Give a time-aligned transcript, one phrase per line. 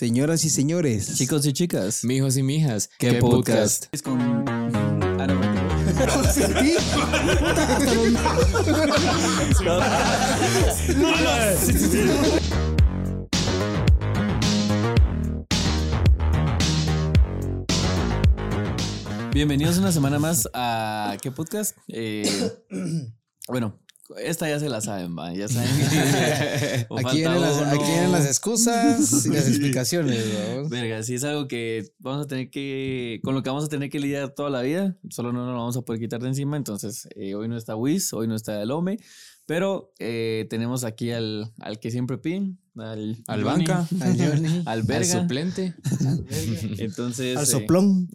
[0.00, 1.18] Señoras y señores.
[1.18, 2.04] Chicos y chicas.
[2.04, 2.88] Mijos y mijas.
[2.96, 3.84] ¿Qué, podcast?
[3.92, 4.18] Es con.
[4.18, 5.34] Ah, no,
[19.34, 21.76] Bienvenidos una semana más a ¿Qué podcast?
[21.88, 22.26] Eh,
[23.48, 23.78] bueno,
[24.18, 25.32] esta ya se la saben, va.
[25.32, 25.70] Ya saben.
[26.98, 27.70] Aquí vienen, las, uno.
[27.70, 30.24] aquí vienen las excusas y las explicaciones.
[30.56, 30.68] ¿no?
[30.68, 33.90] Verga, sí es algo que vamos a tener que, con lo que vamos a tener
[33.90, 36.56] que lidiar toda la vida, solo no nos lo vamos a poder quitar de encima,
[36.56, 38.98] entonces eh, hoy no está Wiz, hoy no está el Ome,
[39.46, 43.86] pero eh, tenemos aquí al, al que siempre piden, al, Al banca.
[44.00, 44.58] Al Johnny.
[44.60, 45.74] al Al verga, suplente.
[46.78, 48.08] entonces Al eh, soplón.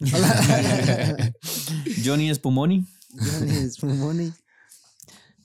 [2.04, 2.86] Johnny Espumoni.
[3.18, 4.34] Johnny Espumoni.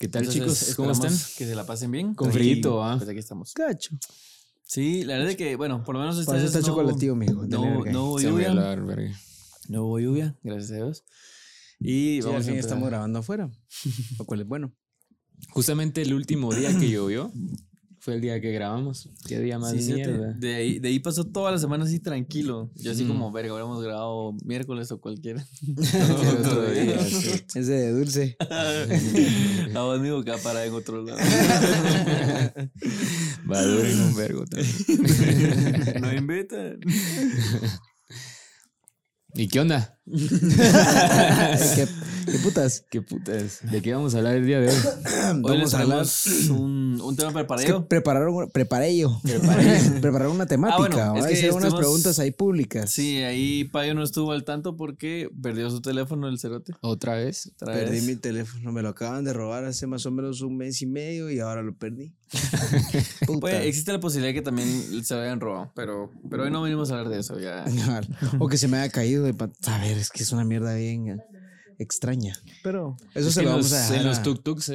[0.01, 0.75] ¿Qué tal, Entonces, chicos?
[0.77, 1.13] ¿Cómo están?
[1.13, 2.15] Que se la pasen bien.
[2.15, 2.97] Con frito, ¿ah?
[2.97, 3.53] Pues aquí estamos.
[3.53, 3.95] Cacho.
[4.65, 6.75] Sí, la verdad es que, bueno, por lo menos esta Para eso vez está no,
[6.75, 7.45] chocolativo, mijo.
[7.47, 7.93] No, verga.
[7.93, 8.55] no hubo lluvia.
[9.69, 11.05] No hubo lluvia, gracias a Dios.
[11.81, 13.51] Y Sí, vamos al a estamos grabando afuera.
[14.19, 14.73] Lo cual es bueno.
[15.51, 17.31] Justamente el último día que llovió
[18.03, 19.11] fue el día que grabamos.
[19.29, 20.33] Qué día más Sí, mierda.
[20.33, 22.71] de, ahí, de ahí pasó toda la semana así tranquilo.
[22.77, 23.09] Yo así Mm.
[23.09, 25.47] como, verga, hubiéramos grabado miércoles o cualquiera.
[25.63, 26.97] Día.
[27.55, 28.37] Ese de dulce.
[28.41, 31.19] A vos mismo que va a parar en otro lado.
[33.51, 36.01] Va a durar en un vergo también.
[36.01, 36.81] no invitan.
[39.35, 39.99] ¿Y qué onda?
[40.07, 41.87] ¿Qué,
[42.27, 42.85] qué putas?
[42.91, 43.61] ¿Qué putas?
[43.71, 44.75] ¿De qué vamos a hablar el día de hoy?
[45.45, 46.07] Hoy les Vamos a hablar.
[46.51, 47.87] un, un tema Es que preparado.
[47.89, 49.21] prepararon, preparé yo.
[50.01, 50.77] Prepararon una temática.
[50.77, 51.19] Ah, bueno, ¿va?
[51.21, 52.91] es que Hicieron unas preguntas ahí públicas.
[52.91, 56.75] Sí, ahí Payo no estuvo al tanto porque perdió su teléfono el cerote.
[56.81, 57.53] ¿Otra vez?
[57.55, 58.05] Otra Perdí vez.
[58.05, 61.31] mi teléfono, me lo acaban de robar hace más o menos un mes y medio
[61.31, 62.13] y ahora lo perdí.
[63.41, 64.69] Pues, existe la posibilidad que también
[65.05, 67.39] se lo hayan robado, pero, pero hoy no venimos a hablar de eso.
[67.39, 67.65] Ya.
[68.39, 69.35] o que se me haya caído de
[69.67, 71.21] A ver, es que es una mierda bien
[71.81, 72.39] extraña.
[72.63, 73.97] Pero eso Es se que lo en vamos los, a dejar.
[73.97, 74.69] en los tuk-tuks,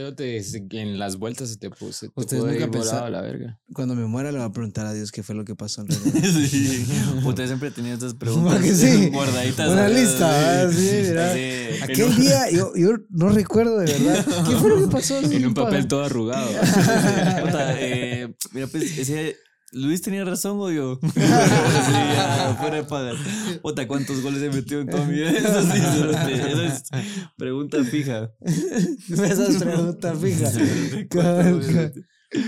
[0.71, 2.07] en las vueltas se te puso.
[2.09, 3.59] Te Ustedes nunca pensaron- a la verga.
[3.73, 5.87] Cuando me muera le voy a preguntar a Dios qué fue lo que pasó en
[5.87, 6.29] realidad.
[6.49, 6.85] Sí.
[7.23, 9.69] Usted siempre tenía estas preguntas sí, guardaditas.
[9.71, 11.33] una lista, ah, sí, mira.
[11.33, 14.25] Sí, Aquel un- día yo, yo no recuerdo de verdad.
[14.47, 15.17] ¿Qué fue lo que pasó?
[15.19, 16.49] En un papel todo arrugado.
[16.49, 19.37] Puta, eh, mira, pues ese.
[19.75, 20.99] Luis tenía razón o yo.
[21.03, 23.59] sí, ya, fuera de.
[23.61, 25.31] Puta, ¿cuántos goles he metido en toda mi vida?
[25.37, 26.83] Eso sí, esa es
[27.35, 28.29] pregunta fija.
[29.09, 30.49] Esa es pregunta fija.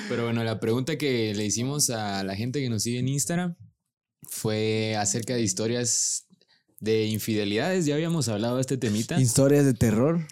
[0.07, 3.55] Pero bueno, la pregunta que le hicimos a la gente que nos sigue en Instagram
[4.23, 6.26] fue acerca de historias
[6.79, 7.85] de infidelidades.
[7.85, 9.19] Ya habíamos hablado de este temita.
[9.19, 10.25] Historias de terror.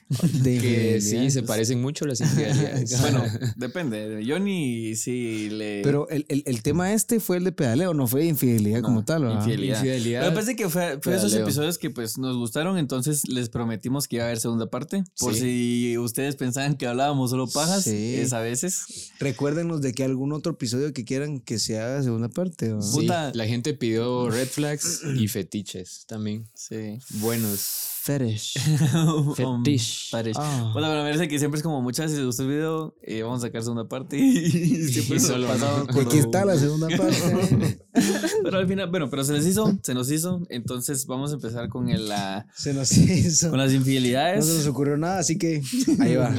[0.44, 3.00] De Que sí, se parecen mucho las infidelidades.
[3.02, 3.24] Bueno,
[3.56, 4.24] depende.
[4.28, 5.82] Johnny sí le.
[5.84, 8.86] Pero el, el, el tema este fue el de pedaleo, no fue de infidelidad No,
[8.88, 9.24] como tal.
[9.24, 9.38] ¿verdad?
[9.40, 9.78] infidelidad.
[9.78, 10.22] Infidelidad.
[10.22, 14.18] Pero parece que fue, fue esos episodios que pues nos gustaron, entonces les prometimos que
[14.18, 15.04] iba a haber segunda parte.
[15.20, 15.40] Por Sí.
[15.92, 18.16] si ustedes pensaban que hablábamos solo pajas, Sí.
[18.16, 19.12] es a veces.
[19.20, 22.74] Recuérdenos de que algún otro episodio que quieran que se haga segunda parte.
[23.34, 26.35] la gente pidió red flags y fetiches también.
[26.54, 27.00] Sí.
[27.22, 27.92] Buenos.
[28.06, 28.54] Fetish.
[29.36, 30.12] Fetish.
[30.12, 30.36] Fetish.
[30.38, 30.70] Ah.
[30.74, 33.40] Bueno, pero parece que siempre es como muchas, si les gustó el video, eh, vamos
[33.44, 37.80] a sacar segunda parte y siempre nos solo pasamos por aquí está la segunda parte.
[38.44, 41.68] Pero al final, bueno, pero se les hizo, se nos hizo, entonces vamos a empezar
[41.68, 43.50] con el, la, se nos hizo.
[43.50, 44.46] con las No infidelidades.
[44.46, 45.64] se nos ocurrió nada, así que
[46.00, 46.32] ahí va.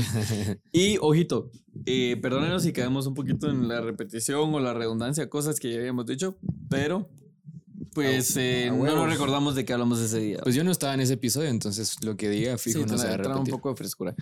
[0.70, 1.50] Y ojito,
[1.84, 5.78] eh, perdónenos si caemos un poquito en la repetición o la redundancia, cosas que ya
[5.78, 7.08] habíamos dicho, pero
[7.96, 10.38] pues eh, no nos recordamos de qué hablamos ese día.
[10.42, 13.06] Pues yo no estaba en ese episodio, entonces lo que diga sí, fijo no se
[13.08, 14.14] va a un poco de frescura.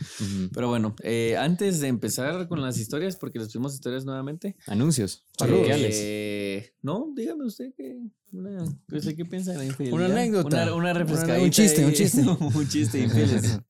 [0.53, 4.57] Pero bueno, eh, antes de empezar con las historias, porque les pedimos historias nuevamente.
[4.67, 5.25] Anuncios.
[5.37, 5.63] Saludos.
[5.63, 5.97] parroquiales.
[5.99, 7.99] eh, no, dígame usted que
[8.33, 9.97] una, qué piensa de la infidelidad.
[9.97, 10.47] Una anécdota.
[10.49, 11.45] Una, una Una- refrescadita.
[11.45, 12.21] un chiste, un chiste.
[12.55, 13.59] un chiste infieles.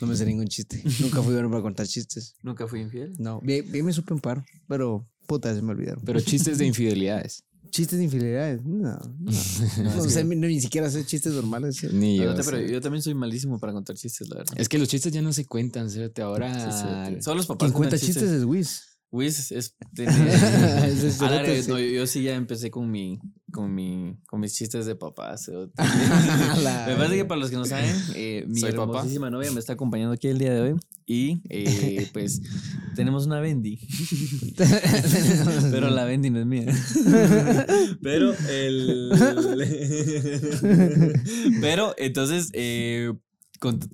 [0.00, 0.82] No me sé ningún chiste.
[1.00, 2.34] Nunca fui bueno para contar chistes.
[2.42, 3.14] Nunca fui infiel.
[3.18, 6.02] No, bien, bien me supe un par, pero puta, se me olvidaron.
[6.04, 7.44] Pero chistes de infidelidades.
[7.70, 9.30] Chistes de infidelidades, no, no.
[9.96, 11.76] No, sé, ni, ni siquiera hacer chistes normales.
[11.76, 11.88] ¿sí?
[11.92, 12.34] Ni yo.
[12.34, 12.72] Pero sé.
[12.72, 14.54] yo también soy malísimo para contar chistes, la verdad.
[14.56, 16.22] Es que los chistes ya no se cuentan, fíjate.
[16.22, 16.52] Ahora.
[16.52, 16.78] Sí,
[17.16, 18.82] sí, Solo los papás Quien cuenta chistes es Wiz.
[19.10, 19.76] Wiz es.
[19.96, 21.70] Ese es A la cerote, vez, sí.
[21.70, 23.20] no, yo, yo sí ya empecé con mi,
[23.52, 25.36] con mi, con mis chistes de papá.
[25.38, 25.72] cerote.
[26.62, 28.82] La- Me parece que para los que no saben, eh, mi Soy papá.
[28.98, 30.76] hermosísima novia me está acompañando aquí el día de hoy
[31.06, 32.40] y eh, pues
[32.94, 33.78] tenemos una Bendy.
[35.70, 36.66] Pero la Bendy no es mía.
[38.02, 39.10] Pero el.
[41.60, 43.12] Pero entonces, eh,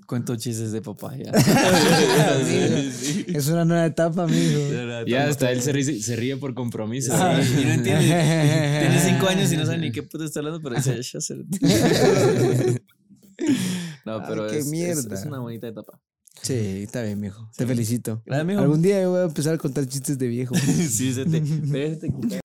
[0.07, 1.31] cuento chistes de papaya.
[3.27, 4.61] Es una nueva etapa, amigo.
[5.07, 7.13] Ya hasta él se ríe, se ríe por compromiso.
[7.13, 7.19] Sí,
[7.63, 8.05] y no entiende.
[8.81, 11.35] Tiene cinco años y no sabe ni qué puto está hablando, pero dice, "Ya sé".
[14.07, 15.15] No, pero Ay, qué es, es- mierda.
[15.15, 16.01] es una bonita etapa.
[16.43, 17.51] Sí, está bien, mijo.
[17.57, 18.23] Te felicito.
[18.25, 18.61] Gracias, mijo.
[18.61, 20.55] Algún día yo voy a empezar a contar chistes de viejo.
[20.55, 21.43] sí, se te,
[21.73, 22.41] pero se te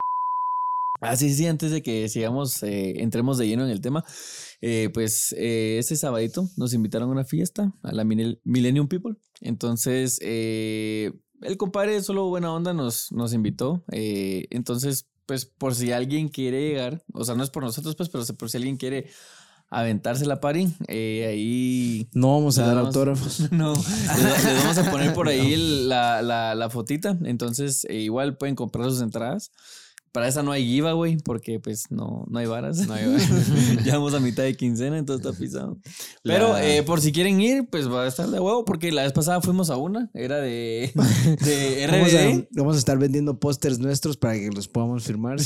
[1.01, 1.11] quita.
[1.11, 4.03] Ah, sí, antes de que sigamos, eh, entremos de lleno en el tema,
[4.61, 9.15] eh, pues eh, este sabadito nos invitaron a una fiesta, a la Millenn- Millennium People.
[9.41, 11.11] Entonces, eh,
[11.41, 13.83] el compadre, solo buena onda, nos, nos invitó.
[13.91, 18.23] entonces, pues por si alguien quiere llegar, o sea, no es por nosotros, pues, pero
[18.37, 19.07] por si alguien quiere
[19.69, 23.39] aventarse la party, eh, ahí No vamos a dar vamos- autógrafos.
[23.51, 27.17] no, les, les vamos a poner por ahí el- la, la, la fotita.
[27.23, 29.51] Entonces, eh, igual pueden comprar sus entradas.
[30.11, 32.85] Para esa no hay giveaway porque pues no, no hay varas.
[32.87, 33.29] No hay varas.
[33.85, 35.77] ya vamos a mitad de quincena, entonces está pisado.
[36.23, 39.03] Pero La- eh, por si quieren ir, pues va a estar de huevo porque la
[39.03, 40.09] vez pasada fuimos a una.
[40.13, 40.91] Era de,
[41.45, 42.47] de Vamos a, RBD.
[42.51, 45.37] vamos a estar vendiendo pósters nuestros para que los podamos firmar.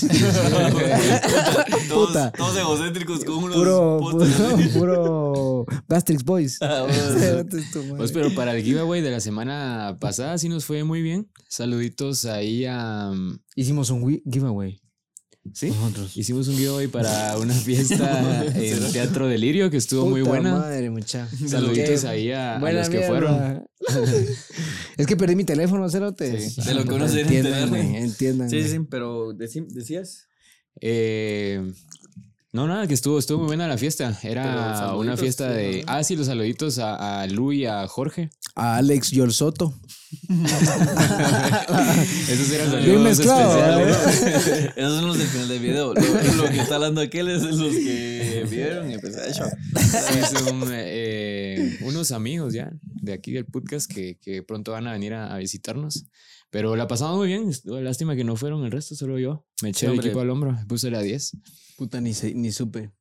[1.89, 2.31] todos, Puta.
[2.31, 6.57] todos egocéntricos con unos puro, pósters puro, puro Bastrix Boys.
[6.62, 7.95] Ah, bueno.
[7.97, 11.29] Pues pero para el giveaway de la semana pasada sí nos fue muy bien.
[11.50, 13.12] Saluditos ahí a...
[13.55, 14.79] Hicimos un giveaway.
[15.53, 15.67] Sí.
[15.69, 16.17] Nosotros.
[16.17, 20.59] Hicimos un giveaway para una fiesta en Teatro Delirio que estuvo muy buena.
[20.59, 21.27] Madre, mucha.
[21.47, 23.07] Saluditos Qué ahí a, a los que mierda.
[23.07, 23.67] fueron.
[24.97, 26.55] es que perdí mi teléfono, cerotes.
[26.55, 28.49] Sí, de lo que uno se Entiendan.
[28.49, 30.27] Sí, sí, pero decías.
[30.81, 31.61] Eh,
[32.51, 34.17] no, nada, que estuvo, estuvo muy buena la fiesta.
[34.23, 35.83] Era una fiesta de...
[35.87, 38.29] Ah, sí, los saluditos a, a Lu y a Jorge.
[38.55, 39.73] A Alex Yol Soto.
[42.29, 44.73] Esos eran Bien saludos mezclado, especiales.
[44.75, 45.94] Esos son los del final del video.
[45.94, 46.01] Lo,
[46.44, 49.45] lo que está hablando aquel es los que vieron y pues eso.
[49.75, 54.94] Sí, son eh, unos amigos ya de aquí del podcast que, que pronto van a
[54.94, 56.06] venir a, a visitarnos.
[56.50, 57.51] Pero la pasamos muy bien.
[57.65, 59.45] Lástima que no fueron el resto, solo yo.
[59.62, 61.38] Me eché Sí, el equipo al hombro, me puse la 10.
[61.77, 62.91] Puta, ni, sé- ni supe.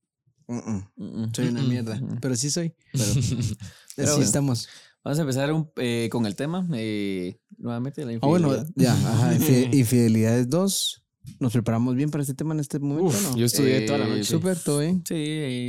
[0.49, 0.91] Mm-mm.
[0.97, 2.01] Mm, Soy una mierda.
[2.21, 2.75] Pero sí soy.
[2.93, 3.05] Pero,
[3.97, 4.23] Pero así bueno.
[4.25, 4.69] estamos.
[5.05, 6.67] Vamos a empezar un- eh, con el tema.
[6.75, 8.73] eh, nuevamente la Ah, bueno, infidelidad.
[8.77, 8.93] ya.
[8.95, 9.35] Ajá.
[9.39, 11.01] infi- Infidelidades 2.
[11.41, 13.05] ¿Nos preparamos bien para este tema en este momento?
[13.07, 13.37] Uf, no?
[13.39, 14.25] yo estudié toda la Eh, noche.
[14.25, 15.03] Súper, todo bien.
[15.09, 15.15] Sí,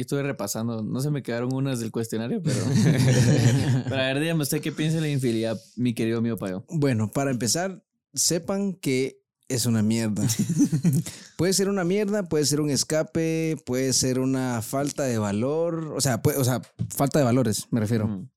[0.01, 0.83] estuve repasando.
[0.83, 2.59] No se me quedaron unas del cuestionario, pero.
[3.89, 6.65] pero a ver, dígame usted qué piensa de la infidelidad, mi querido mío Payo.
[6.69, 7.83] Bueno, para empezar,
[8.13, 10.25] sepan que es una mierda.
[11.37, 15.93] puede ser una mierda, puede ser un escape, puede ser una falta de valor.
[15.95, 18.07] O sea, puede- o sea, falta de valores, me refiero.
[18.07, 18.29] Mm.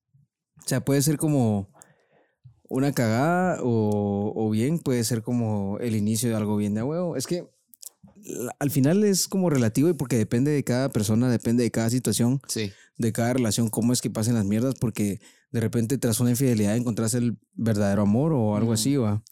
[0.68, 1.70] O sea, puede ser como
[2.68, 7.16] una cagada o, o bien puede ser como el inicio de algo bien de huevo.
[7.16, 7.48] Es que
[8.58, 12.42] al final es como relativo y porque depende de cada persona, depende de cada situación,
[12.48, 12.70] Sí.
[12.98, 15.20] de cada relación, cómo es que pasen las mierdas, porque
[15.52, 19.22] de repente tras una infidelidad encontrás el verdadero amor o algo así, va.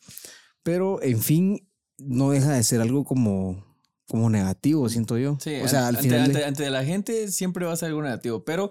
[0.63, 1.69] Pero en fin,
[1.99, 3.63] no deja de ser algo como,
[4.09, 5.37] como negativo, siento yo.
[5.39, 6.21] Sí, o sea, al ante, final...
[6.33, 8.71] de- ante- ante la gente siempre va a ser algo negativo, pero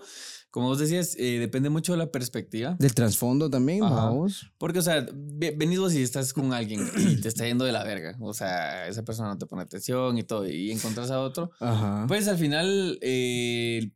[0.56, 2.78] como vos decías, eh, depende mucho de la perspectiva.
[2.80, 3.94] Del trasfondo también, Ajá.
[3.94, 4.54] vamos.
[4.57, 7.74] Porque, o sea, ve- venís vos y estás con alguien y te está yendo de
[7.74, 8.16] la verga.
[8.22, 11.52] O sea, esa persona no te pone atención y todo, y encontrás a otro.
[11.60, 12.06] Ajá.
[12.07, 13.92] Pues al final, eh,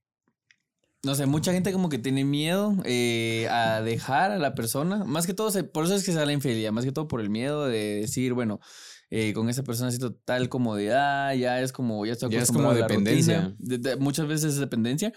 [1.02, 5.06] no sé, mucha gente como que tiene miedo eh, a dejar a la persona.
[5.06, 7.30] Más que todo, por eso es que da la infidelidad, más que todo por el
[7.30, 8.60] miedo de decir, bueno,
[9.12, 12.70] eh, con esa persona siento tal comodidad, ya es como, ya estoy Ya es como
[12.70, 13.56] a la dependencia.
[13.58, 15.14] De- de- muchas veces es dependencia,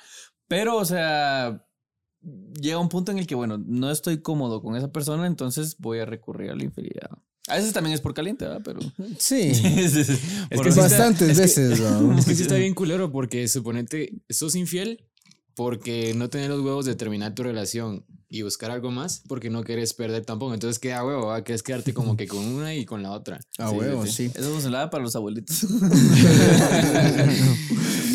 [0.52, 1.64] pero, o sea,
[2.60, 6.00] llega un punto en el que, bueno, no estoy cómodo con esa persona, entonces voy
[6.00, 7.08] a recurrir a la infidelidad.
[7.48, 8.60] A veces también es por caliente, ¿verdad?
[8.62, 8.80] Pero...
[9.18, 9.50] Sí.
[9.50, 12.18] es que sí está- Bastantes es que- veces, ¿no?
[12.18, 15.06] Es que sí está bien culero porque suponete, sos infiel
[15.54, 19.62] porque no tenés los huevos de terminar tu relación y buscar algo más porque no
[19.62, 20.54] querés perder tampoco.
[20.54, 21.44] Entonces queda huevo, ¿va?
[21.44, 23.38] querés quedarte como que con una y con la otra.
[23.58, 24.30] A huevo, sí.
[24.34, 25.66] Eso funcionaba para los abuelitos.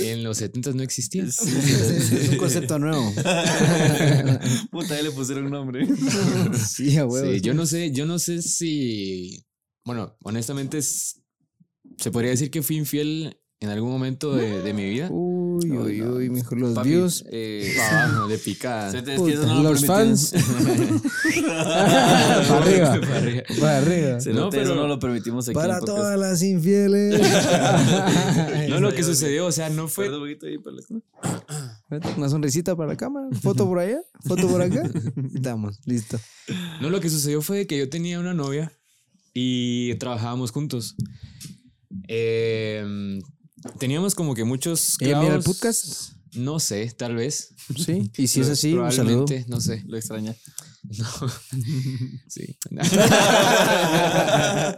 [0.02, 1.24] En los 70 no existía.
[1.26, 1.42] es
[2.32, 3.14] un concepto nuevo.
[4.72, 5.88] Puta, ya le pusieron nombre.
[6.58, 7.34] Sí, a huevo.
[7.34, 9.44] Sí, yo no sé, yo no sé si,
[9.86, 11.22] bueno, honestamente es-
[11.98, 15.10] se podría decir que fui infiel en algún momento de, de mi vida.
[15.12, 16.16] Uy, uy, No, no.
[16.16, 17.24] uy, mijo, los Papi, views.
[17.32, 19.04] eh, Pa' abajo, de picada.
[19.16, 20.34] Puta, los fans.
[21.46, 23.00] para arriba.
[23.02, 23.44] Para arriba.
[23.60, 24.20] Para arriba.
[24.22, 25.54] Se No, pero- no lo permitimos aquí.
[25.56, 27.22] Para todas las infieles.
[28.70, 30.18] No, lo que sucedió, o sea, no fue para
[32.18, 33.28] Una sonrisita para la cámara.
[33.42, 34.00] Foto por allá.
[34.26, 34.84] Foto por acá.
[35.34, 36.20] Estamos, listo.
[36.82, 38.72] No, lo que sucedió fue que yo tenía una novia
[39.34, 40.96] y trabajábamos juntos.
[42.08, 43.20] Eh,
[43.78, 46.14] teníamos como que muchos ¿Ella mira el podcast?
[46.34, 47.50] No sé, tal vez.
[47.76, 48.12] Sí.
[48.18, 49.26] Y si es así, un saludo.
[49.26, 49.84] Probablemente, no sé.
[49.88, 50.36] Lo extraña.
[50.90, 51.06] No.
[52.28, 52.56] Sí.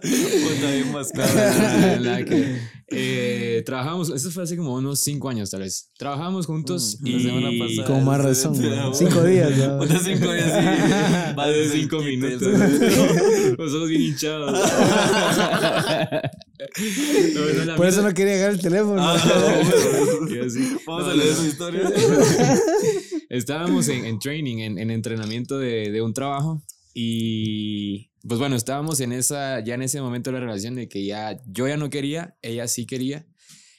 [0.02, 2.60] Puta, bien más que-
[2.92, 5.92] eh, trabajamos, eso fue hace como unos cinco años tal vez.
[5.98, 7.88] Trabajamos juntos Mm, y la semana pasada.
[7.88, 8.56] Con más razón.
[8.56, 8.64] Sí,
[9.06, 9.76] Cinco días, ¿no?
[9.78, 11.36] Unos cinco días, sí.
[11.36, 12.48] Más de cinco minutos.
[13.60, 14.52] ojos bien hinchados.
[17.36, 19.02] No, no, Por eso no quería agarrar el teléfono.
[19.02, 19.34] Ah, no.
[20.86, 21.82] Vamos No, a leer no, su historia.
[23.30, 29.00] Estábamos en, en training, en, en entrenamiento de, de un trabajo y pues bueno, estábamos
[29.00, 31.90] en esa, ya en ese momento de la relación de que ya yo ya no
[31.90, 33.26] quería, ella sí quería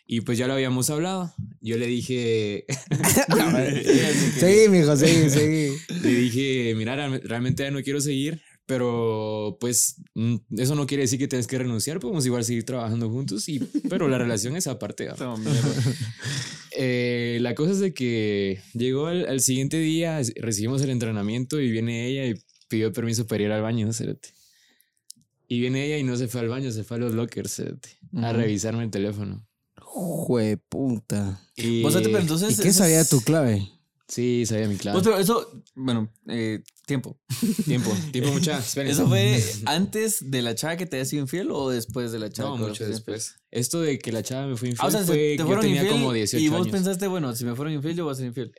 [0.07, 1.33] y pues ya lo habíamos hablado.
[1.61, 2.65] Yo le dije,
[4.39, 5.77] Seguí, mijo, seguí, seguí.
[6.03, 8.41] le dije, mira, realme- realmente ya no quiero seguir,
[8.71, 13.11] pero pues mm, eso no quiere decir que tienes que renunciar, podemos igual seguir trabajando
[13.11, 13.59] juntos, y,
[13.89, 15.09] pero la relación es aparte.
[15.19, 15.37] No.
[16.83, 21.71] Eh, la cosa es de que llegó al, al siguiente día, recibimos el entrenamiento y
[21.71, 24.31] viene ella y pidió permiso para ir al baño, cerote.
[25.49, 27.61] Y viene ella y no se fue al baño, se fue a los lockers,
[28.17, 29.45] a revisarme el teléfono.
[29.79, 31.43] Jue puta.
[31.57, 32.59] Y, Vos, pero entonces.
[32.59, 33.69] ¿Y qué sabía tu clave?
[34.11, 35.01] Sí, sabía mi clave.
[35.03, 37.17] Pero eso, bueno, eh, tiempo.
[37.67, 38.59] Tiempo, tiempo mucha.
[38.59, 38.91] esperen.
[38.91, 42.29] ¿Eso fue antes de la chava que te haya sido infiel o después de la
[42.29, 42.51] chava?
[42.51, 43.37] No, mucho después.
[43.53, 45.49] Esto de que la chava me fue infiel Ah, o sea, se- fue te que
[45.49, 46.73] yo tenía infiel como 18 y vos años.
[46.73, 48.53] pensaste, bueno, si me fueron infiel, yo voy a ser infiel.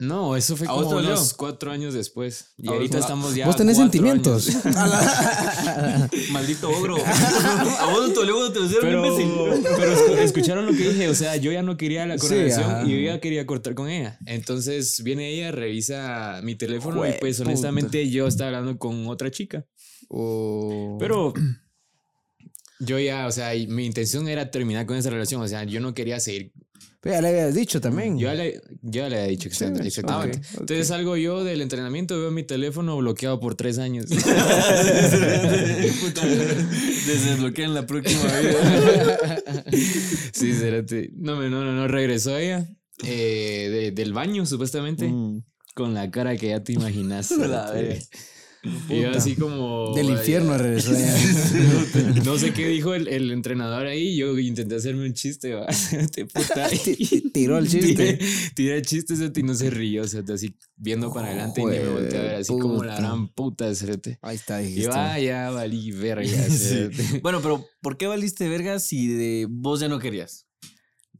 [0.00, 2.46] No, eso fue ¿A vos como te unos cuatro años después.
[2.56, 3.46] Y ¿A vos- ahorita estamos ya.
[3.46, 4.48] Vos tenés sentimientos.
[6.32, 6.96] Maldito ogro.
[6.96, 11.14] a vos no te te lo hicieron, Pero, pero escu- escucharon lo que dije, o
[11.14, 14.18] sea, yo ya no quería la correlación y yo ya quería cortar con ella.
[14.26, 17.48] Entonces viene ella, revisa mi teléfono y pues puta.
[17.50, 19.64] honestamente yo estaba hablando con otra chica.
[20.98, 21.34] Pero
[22.78, 25.92] yo ya, o sea, mi intención era terminar con esa relación, o sea, yo no
[25.94, 26.52] quería seguir.
[27.02, 28.18] Pero ya le habías dicho también.
[28.18, 30.38] Yo ya le, yo ya le había dicho exact- Sí, exactamente.
[30.38, 30.60] ok, ok.
[30.60, 34.04] Entonces salgo yo del entrenamiento, veo mi teléfono bloqueado por tres años.
[37.06, 39.38] Desbloquean la próxima vida.
[40.32, 41.10] sí, espérate.
[41.16, 42.68] No, no, no, no, regresó ella
[43.04, 45.08] eh, de- del baño, supuestamente.
[45.08, 45.42] Mm.
[45.74, 47.32] Con la cara que ya te imaginas.
[48.88, 49.94] Y yo así como...
[49.94, 50.92] Del infierno regresó.
[52.24, 54.16] No sé qué dijo el, el entrenador ahí.
[54.16, 55.54] Yo intenté hacerme un chiste.
[55.54, 55.66] ¿va?
[56.12, 56.68] Te puta.
[57.32, 58.18] Tiró el chiste.
[58.54, 60.06] Tiré, el chiste y no se rió.
[60.06, 62.34] cerote, así viendo para adelante y ni me volteé a ver.
[62.36, 63.74] Así como la gran puta.
[63.74, 64.18] cerote.
[64.22, 64.84] Ahí está, Y dijiste.
[64.84, 66.26] yo, ah, ya valí verga.
[66.50, 66.88] Sí.
[67.22, 70.46] Bueno, pero ¿por qué valiste verga si de vos ya no querías?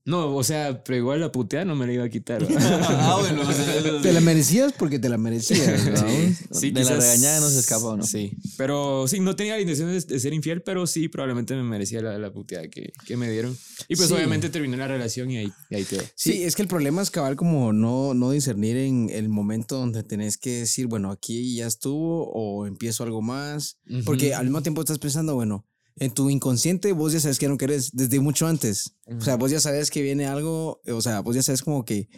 [0.06, 2.42] No, o sea, pero igual la puteada no me la iba a quitar.
[2.58, 6.58] ah, bueno, o sea, Te la merecías porque te la merecías, ¿no?
[6.58, 8.02] Sí, de la regañada no se escapa, ¿o no?
[8.04, 12.00] Sí, pero sí, no tenía la intención de, ser infiel, pero sí, probablemente me merecía
[12.00, 13.56] la, la puteada que, que me dieron.
[13.88, 14.14] Y pues Sí.
[14.14, 16.02] obviamente terminé la relación y ahí, y ahí quedó.
[16.14, 20.02] Sí, es que el problema es cabal como no, no discernir en el momento donde
[20.02, 23.78] tenés que decir, bueno, aquí ya estuvo o empiezo algo más.
[24.04, 25.66] Porque al mismo tiempo estás pensando, bueno,
[25.96, 28.94] en tu inconsciente vos ya sabes que no querés desde mucho antes.
[29.18, 32.08] O sea, vos ya sabes que viene algo, o sea, vos ya sabes como que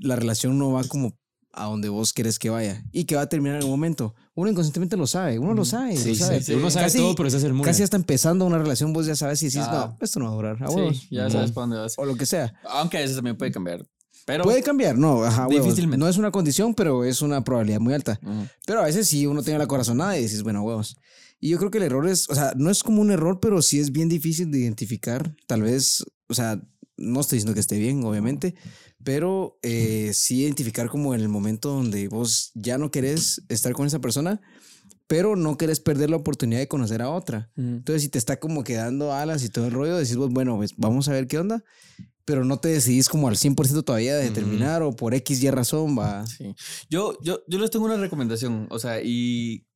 [0.00, 1.18] la relación no va como
[1.54, 4.14] a donde vos querés que vaya y que va a terminar en un momento.
[4.34, 5.96] Uno inconscientemente lo sabe, uno lo sabe.
[5.96, 6.42] Sí, lo sí, sabe.
[6.42, 6.54] sí.
[6.54, 7.66] Uno sabe Casi- todo, pero el mula.
[7.70, 9.90] Casi hasta empezando una relación vos ya sabes y decís, Ah.
[9.90, 11.06] no, esto no va a durar, a Sí, huevos.
[11.10, 11.30] ya No.
[11.30, 11.94] sabes para dónde vas.
[11.98, 12.54] O lo que sea.
[12.70, 13.86] Aunque a veces también puede cambiar.
[14.24, 14.44] Pero.
[14.44, 15.64] Puede cambiar, no, ajá, huevos.
[15.66, 15.98] Difícilmente.
[15.98, 18.18] No es una condición, pero es una probabilidad muy alta.
[18.66, 20.96] Pero a veces sí uno tiene la corazonada y dices, bueno, huevos.
[21.42, 23.62] Y yo creo que el error es, o sea, no es como un error, pero
[23.62, 25.34] sí es bien difícil de identificar.
[25.48, 26.62] Tal vez, o sea,
[26.96, 28.54] no estoy diciendo que esté bien, obviamente,
[29.02, 33.88] pero eh, sí identificar como en el momento donde vos ya no querés estar con
[33.88, 34.40] esa persona,
[35.08, 37.50] pero no querés perder la oportunidad de conocer a otra.
[37.56, 40.76] Entonces, si te está como quedando alas y todo el rollo, decís vos, bueno, pues
[40.76, 41.64] vamos a ver qué onda,
[42.24, 45.98] pero no te decidís como al 100% todavía de terminar o por X y razón,
[45.98, 46.24] va.
[46.24, 46.54] Sí.
[46.88, 48.68] Yo, yo, yo les tengo una recomendación.
[48.70, 49.66] O sea, y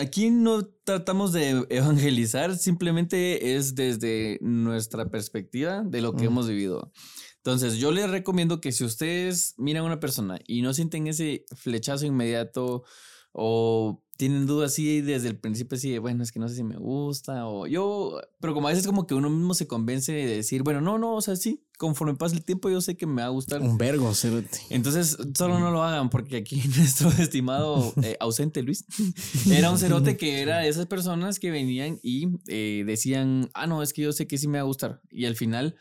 [0.00, 6.92] aquí no tratamos de evangelizar, simplemente es desde nuestra perspectiva de lo que hemos vivido.
[7.36, 11.44] Entonces, yo les recomiendo que si ustedes miran a una persona y no sienten ese
[11.56, 12.84] flechazo inmediato
[13.32, 16.64] o tienen dudas así desde el principio, así de, bueno, es que no sé si
[16.64, 20.26] me gusta o yo, pero como a veces como que uno mismo se convence de
[20.26, 23.22] decir, bueno, no, no, o sea, sí, conforme pasa el tiempo yo sé que me
[23.22, 23.62] va a gustar.
[23.62, 24.58] Un vergo, cerote.
[24.70, 28.84] Entonces, solo no lo hagan, porque aquí nuestro estimado eh, ausente Luis
[29.52, 33.84] era un cerote que era de esas personas que venían y eh, decían, ah, no,
[33.84, 35.00] es que yo sé que sí me va a gustar.
[35.12, 35.76] Y al final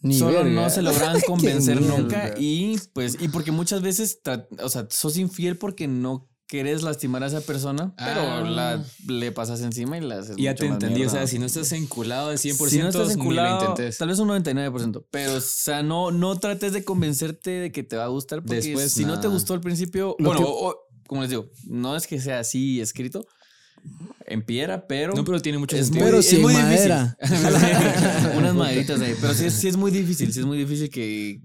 [0.00, 0.50] Ni solo verga.
[0.50, 2.34] no se logran Qué convencer nunca.
[2.36, 4.20] Y pues, y porque muchas veces,
[4.60, 8.40] o sea, sos infiel porque no querés lastimar a esa persona, pero Ah.
[8.40, 11.38] la, le pasas encima y la haces Ya mucho te más entendí, o sea, si
[11.38, 13.98] no estás enculado al 100%, si no estás ni lo enculado, intentes.
[13.98, 17.96] tal vez un 99%, pero o sea, no, no trates de convencerte de que te
[17.96, 20.68] va a gustar porque Después, si no te gustó al principio, Lo bueno, que- o-
[20.70, 20.76] o,
[21.06, 23.26] como les digo, no es que sea así escrito
[24.26, 26.04] en piedra, pero No, pero tiene mucho es sentido.
[26.06, 27.16] Pero es si en muy madera.
[27.20, 27.46] difícil.
[28.38, 31.40] Unas maderitas ahí, pero sí es, sí es muy difícil, sí es muy difícil que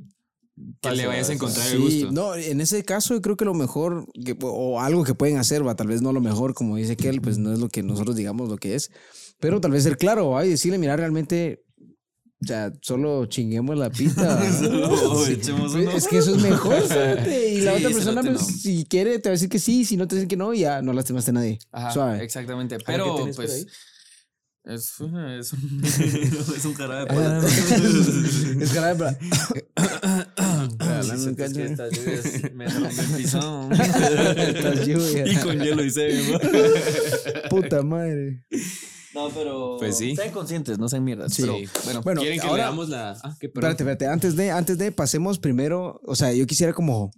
[0.81, 2.11] que le vayas a encontrar el Sí, gusto.
[2.11, 5.65] no, en ese caso yo creo que lo mejor, que- o algo que pueden hacer,
[5.65, 8.15] va, tal vez no lo mejor, como dice Kel, pues no es lo que nosotros
[8.15, 8.91] digamos lo que es,
[9.39, 11.63] pero tal vez ser claro, va, y decirle, mira, realmente,
[12.43, 14.35] o sea, solo chinguemos la pista.
[14.35, 14.51] ¿va?
[14.59, 15.31] Solo Sí.
[15.39, 15.95] echemos Pues.
[15.95, 16.75] Es que eso es mejor,
[17.27, 18.39] y la Sí, otra persona, pues, no.
[18.39, 20.81] si quiere, te va a decir que sí, si no te dicen que no, ya
[20.81, 21.57] no lastimaste a nadie.
[21.71, 22.23] Ajá, Suave.
[22.23, 22.77] exactamente.
[22.77, 23.65] ¿qué Pero pues ahí?
[24.65, 24.93] Es,
[25.39, 27.47] es, un, es un jarabe de Ah, palo.
[28.63, 29.17] es jarabe para-
[31.35, 31.59] que cacho.
[31.61, 33.25] estas lluvias me rompen el.
[33.71, 35.29] Estas lluvias.
[35.31, 36.09] y con hielo y se
[37.49, 38.43] Puta madre.
[39.13, 40.15] No, pero Pues sí.
[40.15, 41.33] sean conscientes, no sean mierdas.
[41.33, 41.43] Sí.
[41.43, 43.11] Pero bueno, Bueno, ¿Quieren que ahora- leamos la...?
[43.23, 43.45] Ah, qué.
[43.47, 44.07] Espérate, espérate.
[44.07, 46.01] Antes de, antes de, pasemos primero.
[46.05, 47.11] O sea, yo quisiera como,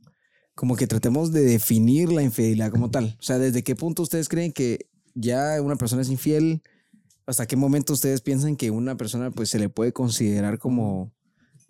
[0.56, 3.16] como que tratemos de definir la infidelidad como tal.
[3.18, 6.62] O sea, ¿desde qué punto ustedes creen que ya una persona es infiel?
[7.28, 11.12] ¿Hasta qué momento ustedes piensan que una persona pues se le puede considerar como,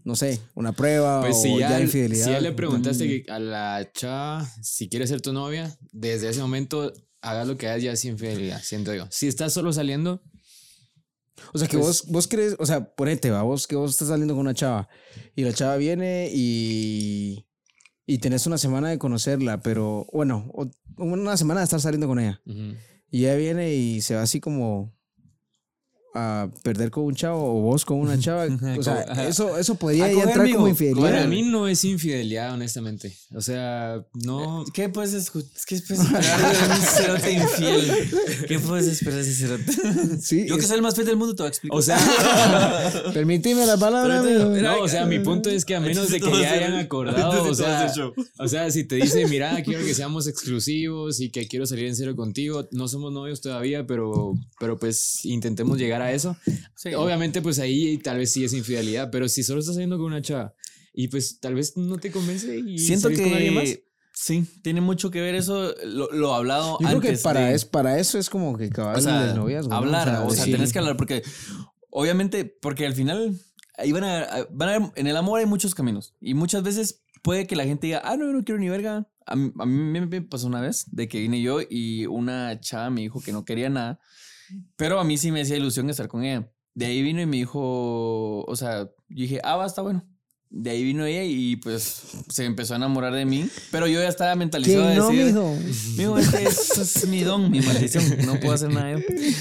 [0.03, 2.25] no sé, una prueba Pues o si ya, ya, infidelidad?
[2.25, 6.91] si ya le preguntaste a la chava si quiere ser tu novia, desde ese momento
[7.21, 9.07] hagas lo que hagas ya es infidelidad, siento yo.
[9.09, 10.21] Si estás solo saliendo,
[11.53, 14.09] O sea, que pues- vos, vos crees, o sea, ponete, va, vos que vos estás
[14.09, 14.89] saliendo con una chava
[15.35, 17.45] y la chava viene y,
[18.05, 20.51] y tenés una semana de conocerla, pero bueno,
[20.97, 22.41] una semana de estar saliendo con ella.
[22.45, 22.75] ujú,
[23.09, 24.93] Y ella viene y se va así como
[26.15, 28.45] a perder con un chavo o vos con una chava.
[28.77, 29.27] O sea, Ajá.
[29.27, 31.09] eso, eso podría A ya coger, entrar como infidelidad.
[31.09, 33.15] para mí no es infidelidad, honestamente.
[33.33, 34.63] O sea, no...
[34.73, 35.49] ¿qué puedes escuchar?
[35.67, 38.09] ¿Qué puedes esperar de un cerote infiel?
[38.47, 40.21] ¿Qué puedes esperar de ese cerote?
[40.21, 41.77] Sí, Yo que soy el más fiel del mundo te voy a explicar.
[41.77, 41.99] O sea,
[43.13, 46.31] Permíteme la palabra, Pero no, o sea, mi punto es que a menos de que
[46.31, 47.93] ya hayan acordado, o sea,
[48.37, 51.95] o sea, si te dice, mira, quiero que seamos exclusivos y que quiero salir en
[51.95, 56.35] serio contigo, no somos novios todavía, pero, pero pues intentemos llegar a eso.
[56.75, 56.93] Sí.
[56.93, 60.21] Obviamente, pues ahí tal vez sí es infidelidad, pero si solo estás saliendo con una
[60.21, 60.53] chava
[60.93, 63.63] y pues tal vez no te convence y Siento salís con alguien más.
[63.65, 67.55] que sí, tiene mucho que ver eso, lo, lo hablado Yo creo que para, de-
[67.55, 69.69] es, para eso es como que cabal o sea, del noviazgo.
[69.71, 69.75] ¿no?
[69.75, 70.51] hablar, o sea, sí.
[70.51, 71.21] tenés que hablar porque
[71.89, 73.37] obviamente, porque al final
[73.77, 77.47] ahí van a, van a- en el amor hay muchos caminos y muchas veces puede
[77.47, 79.07] que la gente diga, ah, no, yo no quiero ni verga.
[79.25, 82.59] A mí, a mí me me pasó una vez de que vine yo y una
[82.61, 83.99] chava me dijo que no quería nada,
[84.75, 86.51] pero a mí sí me hacía ilusión estar con ella.
[86.73, 90.05] De ahí vino y me dijo, o sea, yo dije, ah, va, está bueno.
[90.49, 94.07] De ahí vino ella y pues se empezó a enamorar de mí, pero yo ya
[94.07, 95.57] estaba mentalizado ¿Quién de no, decir, mijo?
[95.97, 98.03] Mijo, este es, es mi don, mi maldición.
[98.25, 98.97] No puedo hacer nada.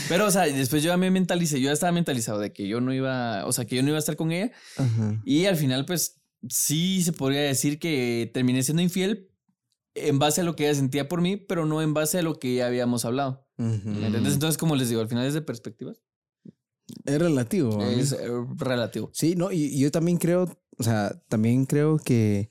[0.08, 1.60] Pero, o sea, después yo ya me mentalicé.
[1.60, 3.98] Yo ya estaba mentalizado de que yo no iba, o sea, que yo no iba
[3.98, 4.50] a estar con ella.
[4.76, 5.20] Ajá.
[5.24, 9.30] Y al final, pues, sí se podría decir que terminé siendo infiel
[9.94, 12.38] en base a lo que ella sentía por mí, pero no en base a lo
[12.38, 13.43] que ya habíamos hablado.
[13.58, 13.90] Ujú.
[13.90, 14.34] ¿Me entiendes?
[14.34, 16.02] Entonces, como les digo, al final es de perspectivas.
[17.04, 17.82] Es relativo.
[17.82, 19.10] Es eh, relativo.
[19.12, 22.50] Sí, no, y yo también creo, o sea, también creo que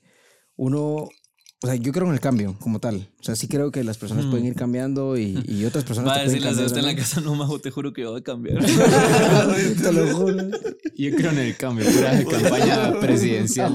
[0.56, 3.13] uno, o sea, yo creo en el cambio como tal.
[3.24, 4.30] O sea, sí creo que las personas Mm.
[4.30, 6.86] pueden ir cambiando y, y otras personas Va a te pueden decirles, cambiar usted en
[6.86, 8.58] la casa no, majo, te juro que voy a cambiar.
[9.82, 10.36] Te lo juro.
[10.94, 13.72] Yo creo en el cambio, pura campaña presidencial.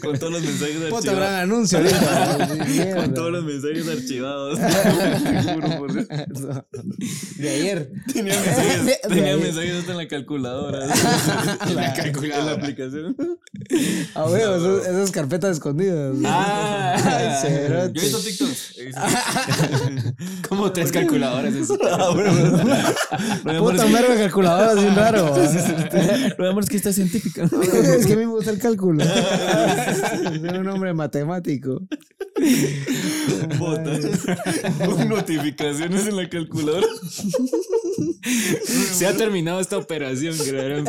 [0.00, 1.16] Con todos los mensajes Puta archivados.
[1.16, 1.78] gran anuncio.
[2.94, 4.58] Con todos los mensajes archivados.
[5.24, 5.92] Te juro por.
[7.38, 7.90] De ayer.
[8.12, 10.84] Tenía mensajes, De tenía mensajes hasta en la calculadora.
[11.68, 12.38] En la calculadora.
[12.40, 13.16] En la aplicación.
[14.14, 16.16] Ah, bueno, esas, esas carpetas escondidas.
[16.24, 16.96] Ah.
[17.42, 18.75] Yo he visto TikToks.
[20.48, 21.54] Como tres calculadoras.
[21.90, 25.34] Ah, bueno, Puta merda de calculadora, bien raro.
[26.38, 27.44] lo amor es que está científica.
[27.44, 29.04] es que a mí me gusta el cálculo.
[29.04, 31.80] Soy un hombre matemático.
[33.58, 33.98] Bota.
[35.06, 36.86] Notificaciones en la calculadora.
[38.92, 40.84] Se ha terminado esta operación, creo.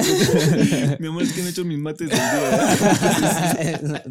[1.00, 4.04] Mi amor es que no he hecho mis mates del día.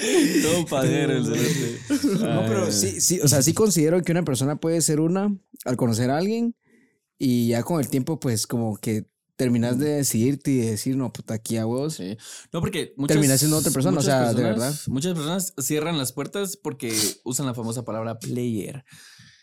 [0.42, 2.24] Todo padero el cerote.
[2.24, 5.34] No, pero sí, sí, o sea, sí considero que una persona puede ser una
[5.64, 6.54] al conocer a alguien
[7.18, 11.12] y ya con el tiempo, pues como que terminas de decidirte y de decir, no,
[11.12, 11.94] puta, aquí a vos.
[11.94, 12.16] Sí.
[12.52, 14.74] No, porque muchas, Terminas siendo otra persona, o sea, de verdad.
[14.86, 18.84] Muchas personas cierran las puertas porque usan la famosa palabra player.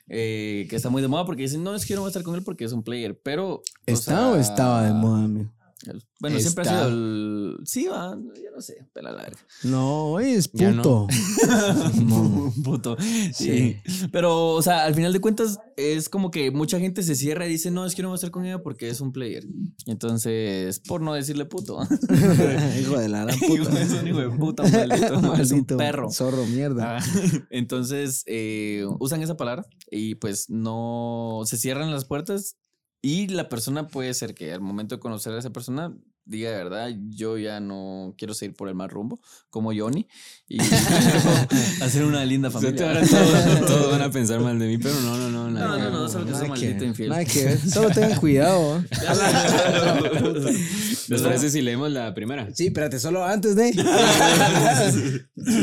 [0.07, 2.11] eh, que está muy de moda porque dicen, no, es que yo no voy a
[2.11, 3.19] estar con él porque es un player.
[3.23, 3.61] Pero.
[3.85, 5.51] ¿Está o sea, estaba de moda, amigo?
[6.19, 7.57] Bueno, siempre ha sido el.
[7.65, 9.39] Sí, va, yo no sé, pela la verga.
[9.63, 11.07] No, es puto.
[12.03, 12.53] No.
[12.63, 12.97] Puto.
[13.33, 13.77] Sí.
[14.11, 17.49] Pero, o sea, al final de cuentas, es como que mucha gente se cierra y
[17.49, 19.45] dice, no, es que no voy a estar con ella porque es un player.
[19.85, 21.79] Entonces, por no decirle puto.
[22.81, 23.81] Hijo de la gran puta.
[23.81, 25.05] es un hijo de puta, maldito.
[25.05, 26.11] es un Maldito perro.
[26.11, 26.97] Zorro, mierda.
[26.97, 27.03] Ah,
[27.49, 32.55] Entonces, eh, usan esa palabra y pues no se cierran las puertas
[33.01, 35.93] y la persona puede ser que al momento de conocer a esa persona
[36.25, 39.17] diga de verdad, yo ya no quiero seguir por el mal rumbo,
[39.49, 40.07] como Johnny,
[40.49, 40.57] y
[41.81, 42.87] hacer una linda O sea, te familia.
[42.93, 45.47] van a- todos, todos van a pensar mal de mí, pero no, no, no.
[45.47, 45.77] No, nada.
[45.77, 47.09] no, no, solo que soy maldito infiel.
[47.09, 47.69] Nada que ver.
[47.69, 48.83] Solo tengan cuidado.
[51.07, 52.49] ¿Les parece si leemos la primera?
[52.53, 53.71] Sí, espérate, solo antes de.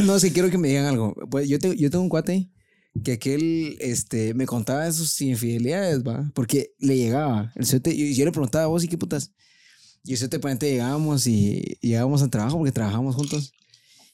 [0.04, 1.14] no sé, quiero que me digan algo.
[1.30, 2.48] Pues yo, te- yo tengo un cuate
[3.02, 6.30] que aquel este, me contaba de sus infidelidades, ¿va?
[6.34, 7.52] Porque le llegaba.
[7.56, 9.32] El yo le preguntaba a vos y qué putas.
[10.04, 13.52] Y ese te ponente llegábamos y llegábamos al trabajo porque trabajamos juntos.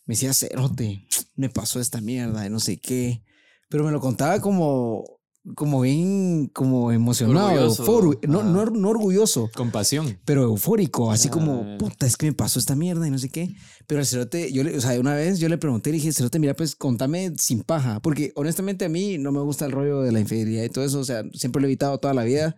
[0.06, 3.22] Me decía, cerote, me pasó esta mierda y no sé qué.
[3.68, 5.19] Pero me lo contaba como,
[5.54, 7.48] como bien, como emocionado.
[7.48, 8.20] Orgulloso.
[8.28, 10.18] No, no, no orgulloso Compasión.
[10.24, 11.30] pero eufórico, así Ah.
[11.30, 13.54] como, puta, es que me pasó esta mierda y no sé qué.
[13.86, 16.38] Pero el cerote, yo le, o sea, una vez yo le pregunté, le dije, cerote,
[16.38, 20.12] mira, pues contame sin paja, porque honestamente a mí no me gusta el rollo de
[20.12, 22.54] la infidelidad y todo eso, o sea, siempre lo he evitado toda la vida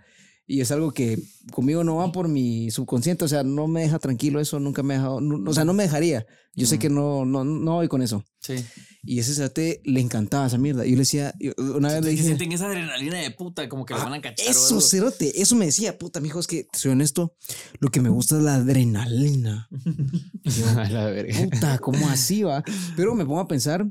[0.47, 1.19] y es algo que
[1.53, 4.95] conmigo no va por mi subconsciente, o sea, no me deja tranquilo eso, nunca me
[4.95, 6.27] ha dejado, no- o sea, no me dejaría.
[6.55, 8.23] Yo sé que no, no, no voy con eso.
[8.41, 8.57] Sí.
[9.05, 10.85] Y ese cerote le encantaba esa mierda.
[10.85, 14.01] Yo le decía, una vez le dije, sienten esa adrenalina de puta, como que lo
[14.01, 14.47] van a cachar.
[14.51, 17.35] eso, cerote, eso me decía, puta, mijo, es que, soy honesto,
[17.81, 19.67] lo que me gusta es la adrenalina.
[20.45, 21.39] Yo, la verga.
[21.51, 22.63] puta, ¿cómo así va?
[22.97, 23.87] Pero me pongo a pensar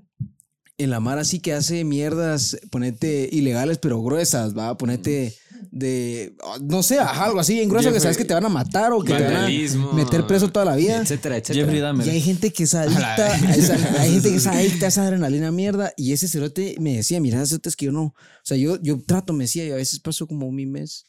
[0.78, 5.36] en la mar así que hace mierdas, ponete ilegales pero gruesas, va, ponete
[5.72, 8.50] de, no sé, ajá, algo así bien grueso que Jeffrey- sabes que te van a
[8.50, 9.48] matar o que te van a
[9.94, 11.02] meter preso toda la vida.
[11.02, 11.72] Etcétera, etcétera.
[11.72, 14.90] Jeffrey Y hay gente que es adicta, a esa, hay gente que es adicta a
[14.90, 15.94] esa adrenalina mierda.
[15.96, 18.04] Y ese cerote me decía, mira, cerote es que yo no.
[18.04, 21.06] O sea, yo, yo trato, me decía, y a veces paso como un mes.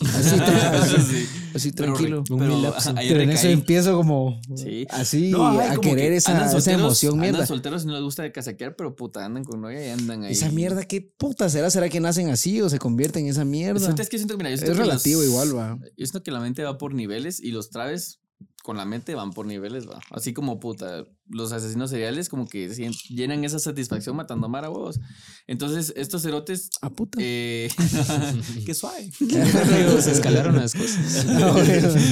[0.00, 1.28] Así, tra- así, Sí.
[1.54, 2.24] así Pero tranquilo.
[2.26, 4.86] pero, en eso empiezo como Sí.
[4.90, 7.36] así No, a como querer que esa, andan esa solteros- emoción mierda.
[7.38, 10.24] Andan solteros y no les gusta de casaquear, pero puta, andan con novia y andan
[10.24, 10.32] ahí.
[10.32, 11.70] Esa mierda, ¿qué puta será?
[11.70, 13.94] ¿Será que nacen así o se convierten en esa mierda?
[13.98, 15.78] Es que siento, mira, yo Es siento que relativo igual, va.
[15.82, 18.20] Yo siento que la mente va por niveles y los traves
[18.62, 20.00] con la mente van por niveles, va.
[20.10, 22.68] Así como puta, los asesinos seriales como que
[23.08, 25.00] llenan esa satisfacción matando a mara huevos.
[25.46, 27.18] Entonces, estos cerotes, A puta.
[27.20, 27.68] eh,
[28.66, 29.10] qué suave.
[30.00, 31.26] Se escalaron las cosas.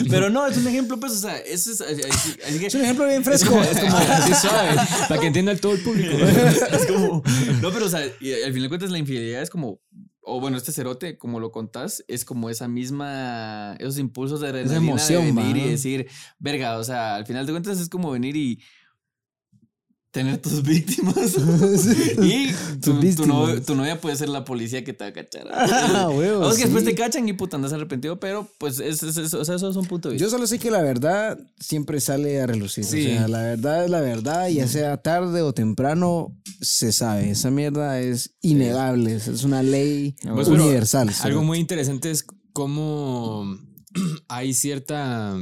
[0.09, 2.75] Pero no, es un ejemplo, pues, o sea, eso es, así- así- así que- Es
[2.75, 3.61] un ejemplo bien fresco.
[3.63, 4.77] Es como así suave,
[5.09, 6.17] para que entienda todo el público.
[6.19, 7.23] es como.
[7.63, 9.81] No, pero o sea, y al final de cuentas la infidelidad es como.
[10.31, 13.75] O bueno, este cerote, como lo contás, es como esa misma.
[13.81, 17.53] Esos impulsos de adrenalina emoción, de venir y decir, verga, o sea, al final de
[17.53, 18.63] cuentas es como venir y.
[20.13, 21.37] Tener tus víctimas.
[22.21, 22.49] y
[22.81, 25.47] tu, novia, tu novia puede ser la policía que te va a cachar.
[25.53, 29.03] Ah, huevo, O es que después te cachan y puta andas arrepentido, pero pues es,
[29.05, 30.27] es- es- o sea, eso es un punto de vista.
[30.27, 32.85] Yo solo sé que la verdad siempre sale a relucir.
[32.85, 33.01] Sí.
[33.07, 37.31] O sea, la verdad es la verdad, ya sea tarde o temprano, se sabe.
[37.31, 39.15] Esa mierda es innegable.
[39.15, 41.11] Es una ley Pues, pero universal.
[41.23, 43.57] Algo muy interesante es cómo
[44.29, 45.37] hay cierta.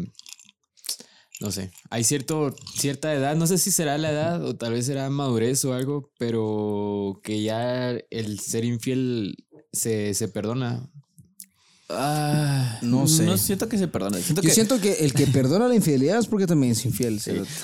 [1.40, 4.86] No sé, hay cierto, cierta edad, no sé si será la edad o tal vez
[4.86, 9.36] será madurez o algo, pero que ya el ser infiel
[9.72, 10.90] se, se perdona.
[11.90, 13.24] Ah, No sé.
[13.24, 14.20] No siento que se perdone.
[14.20, 14.54] Siento Yo que.
[14.54, 17.18] siento que el que perdona la infidelidad es porque también es infiel.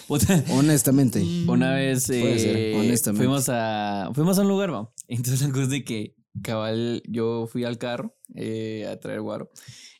[0.51, 1.21] Honestamente.
[1.47, 3.25] Una vez Puede ser, eh, honestamente.
[3.27, 4.91] fuimos a fuimos a un lugar, ¿va?
[5.09, 9.51] Entonces la cosa es de que cabal yo fui al carro eh, a traer guaro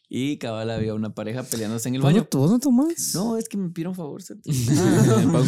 [0.09, 2.29] y cabal había una pareja peleándose en el ¿Vos baño.
[2.33, 3.13] vos no tomás?
[3.15, 4.23] No, es que me pidieron favor.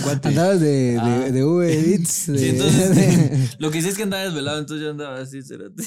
[0.03, 0.29] cuate.
[0.29, 1.31] Andabas de, de, Ah.
[1.31, 2.27] de Uber Eats.
[2.33, 5.83] De, Sí, entonces lo que sí es que andaba desvelado, entonces yo andaba así, cerote.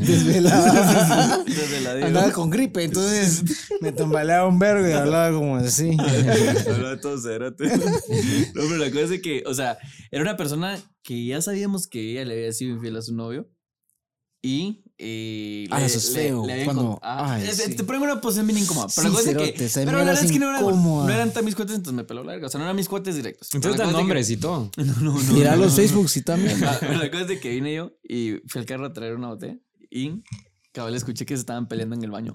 [0.00, 1.44] desvelada.
[1.44, 2.06] Desveladillo.
[2.06, 3.42] Andaba con gripe, entonces
[3.80, 5.96] me tambaleaba un vergo y hablaba como así.
[6.68, 7.66] Hablaba todo cerote.
[7.68, 9.78] No, pero la cosa es que, o sea,
[10.10, 13.48] era una persona que ya sabíamos que ella le había sido infiel a su novio.
[14.42, 14.82] Y.
[14.98, 17.74] Eh, Ah, le- eso es le- feo, le había cuando- ah, ay, es- sí.
[17.76, 18.86] Te pongo en una posición bien incómoda.
[18.96, 19.52] Pero Sí, la que.
[19.74, 21.06] Pero la verdad es que no eran, incómoda.
[21.06, 22.46] no eran tan mis cuates, entonces me peló larga.
[22.46, 23.48] O sea, no eran mis cuates directos.
[23.52, 24.70] Pero Entonces la dan cosa es de que- nombres y todo.
[25.04, 25.32] No, no, no.
[25.34, 25.76] Mira no, los no.
[25.76, 26.58] Facebooks y también.
[26.80, 29.28] Pero la cosa es de que vine yo y fui al carro a traer una
[29.28, 29.58] botella
[29.90, 30.22] y
[30.72, 32.34] cabal escuché que se estaban peleando en el baño.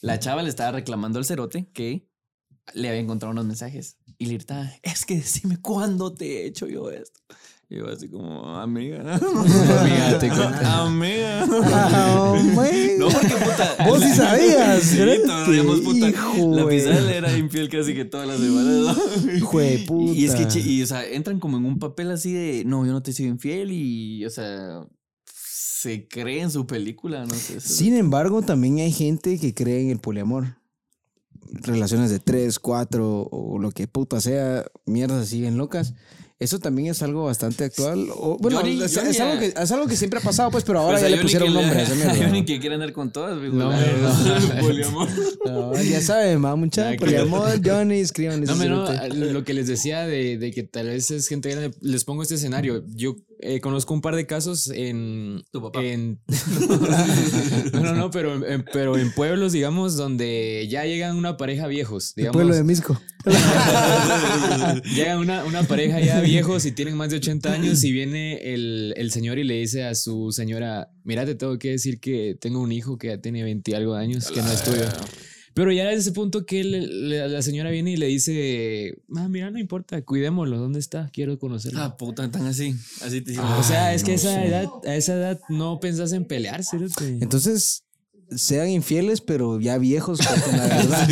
[0.00, 2.08] La chava le estaba reclamando al cerote que
[2.74, 6.68] le había encontrado unos mensajes y le gritaba, es que decime cuándo te he hecho
[6.68, 7.18] yo esto.
[7.72, 9.00] Y yo así como, amiga.
[9.16, 10.28] Amiga, te.
[10.28, 11.46] Amiga.
[12.98, 13.76] No, porque puta.
[13.86, 16.08] Vos sí sabías, Sí, sabíamos, puta.
[16.10, 16.68] Hijo, la.
[16.68, 18.96] Pizarra era infiel casi que todas las semanas.
[19.24, 19.32] ¿no?
[19.36, 20.12] Hijo de puta.
[20.12, 22.92] Y es que, y, o sea, entran como en un papel así de, no, yo
[22.92, 24.80] no te soy infiel y, o sea,
[25.32, 27.58] se cree en su película, no sé.
[27.58, 30.56] eso- Sin embargo, también hay gente que cree en el poliamor.
[31.52, 35.94] Relaciones de tres, cuatro o lo que puta sea, mierdas así bien locas.
[36.40, 38.08] Eso también es algo bastante actual.
[38.14, 40.92] O, bueno, es, algo ya- que, es algo que siempre ha pasado, pues, pero ahora
[40.92, 41.80] Pues ya hay le pusieron nombre.
[42.10, 44.60] Hay uno que quiere andar con todas, No, no.
[44.60, 45.08] poliamor.
[45.44, 50.38] No, ya saben, ma, mucha poliamor, Johnny, escriban No, no, lo que les decía de,
[50.38, 52.84] de que tal vez es gente grande, les pongo este escenario.
[52.94, 55.42] Yo eh, conozco un par de casos en.
[55.52, 55.82] Tu papá.
[55.82, 56.20] en
[57.72, 62.10] no, no, no, pero, en- pero en pueblos, digamos, donde ya llegan una pareja viejos.
[62.16, 63.00] El Digamos, pueblo de Misco.
[64.94, 68.94] Llegan una, una pareja ya viejos y tienen más de 80 años y viene el,
[68.96, 72.60] el señor y le dice a su señora, mira, te tengo que decir que tengo
[72.60, 74.86] un hijo que ya tiene 20 y algo de años, que no es tuyo.
[75.54, 79.50] Pero ya es ese punto que le- la señora viene y le dice, ah, mira,
[79.50, 81.10] no importa, cuidémoslo, ¿dónde está?
[81.12, 81.80] Quiero conocerlo.
[81.80, 82.74] Ah, puta, tan así.
[83.02, 84.46] Así te o sea, es que a esa, sé.
[84.46, 87.18] edad, a esa edad no pensás en pelear, cerote.
[87.20, 87.82] Entonces,
[88.36, 91.08] sean infieles, pero ya viejos con la verdad.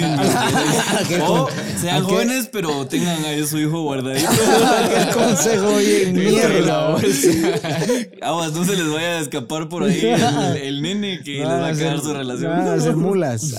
[1.28, 1.48] O
[1.80, 4.28] sean ¿a qué- jóvenes, pero tengan a su hijo guardadito.
[4.88, 6.96] Qué consejo bien mierda.
[8.22, 11.68] Aguas, no se les vaya a escapar por ahí el, el nene que les va
[11.68, 12.50] a quedar su relación.
[12.50, 13.54] Van a ser mulas.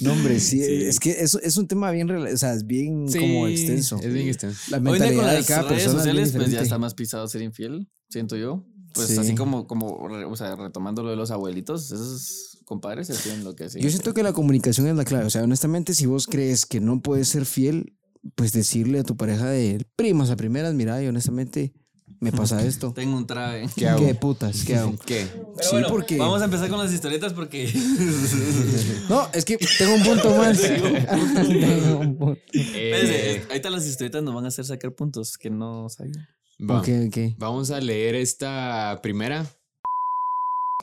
[0.00, 3.18] no, hombre, sí, Es que eso es un tema bien, o sea, es bien Sí,
[3.18, 3.98] como extenso.
[4.02, 4.58] Es bien extenso.
[4.70, 6.94] La Hoy en día con mentalidad de cada redes es sociales, pues ya está más
[6.94, 8.64] pisado ser infiel, siento yo.
[8.94, 9.18] Pues Sí.
[9.18, 9.88] así como, como,
[10.28, 13.82] o sea, retomando lo de los abuelitos, esos compadres se hacían lo que hacían.
[13.82, 15.24] Yo siento que la comunicación es la clave.
[15.26, 17.92] O sea, honestamente, si vos crees que no puedes ser fiel,
[18.36, 21.74] pues decirle a tu pareja de primas a primeras, mira, y honestamente
[22.20, 22.92] me pasa esto.
[22.94, 23.68] Tengo un trabe.
[23.76, 24.06] ¿Qué hago?
[24.06, 24.62] ¿Qué putas?
[24.64, 24.94] ¿Qué hago?
[25.04, 25.26] ¿Qué?
[25.26, 27.70] Pero Sí, bueno, porque- Vamos a empezar con las historietas porque.
[29.08, 30.58] No, es que tengo un punto más.
[30.60, 32.40] Tengo un punto.
[32.52, 36.28] Eh, ahorita las historietas nos van a hacer sacar puntos que no sabía.
[36.60, 36.80] Va.
[36.80, 37.18] Ok, ok.
[37.38, 39.46] Vamos a leer esta primera.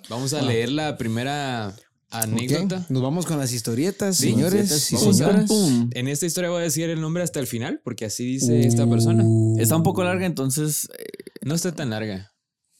[0.09, 1.75] Vamos a leer la primera
[2.09, 2.85] anécdota.
[2.89, 5.45] Nos vamos con las historietas, Sí, señores Vamos a-.
[5.93, 8.87] En esta historia voy a decir el nombre hasta el final, porque así dice esta
[8.89, 9.23] persona.
[9.61, 10.89] Está un poco larga, entonces.
[10.97, 11.05] eh,
[11.43, 12.27] No está tan larga.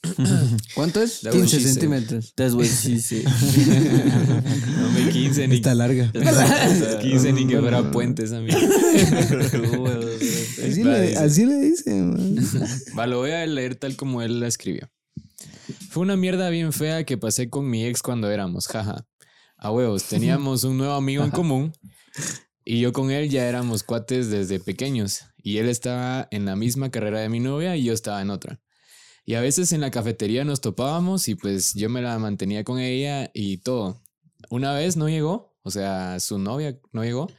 [0.74, 1.22] ¿Cuánto es?
[1.22, 1.74] That was 15 she said.
[1.74, 2.34] centímetros.
[2.36, 3.24] That's what she said.
[3.24, 6.12] No me 15 ni, Está larga.
[6.12, 8.58] 15 ni que fuera puentes, amigo.
[10.82, 11.18] Así le, dice.
[11.20, 12.10] así le dicen.
[12.12, 12.36] man.
[12.98, 14.90] Va, lo voy a leer tal como él la escribió.
[15.90, 19.06] Fue una mierda bien fea que pasé con mi ex cuando éramos, jaja.
[19.58, 21.72] A huevos, teníamos un nuevo amigo en común
[22.66, 26.90] y yo con él ya éramos cuates desde pequeños y él estaba en la misma
[26.90, 28.60] carrera de mi novia y yo estaba en otra.
[29.26, 32.80] Y a veces en la cafetería nos topábamos y pues yo me la mantenía con
[32.80, 34.02] ella y todo.
[34.50, 37.30] Una vez no llegó, o sea, su novia no llegó.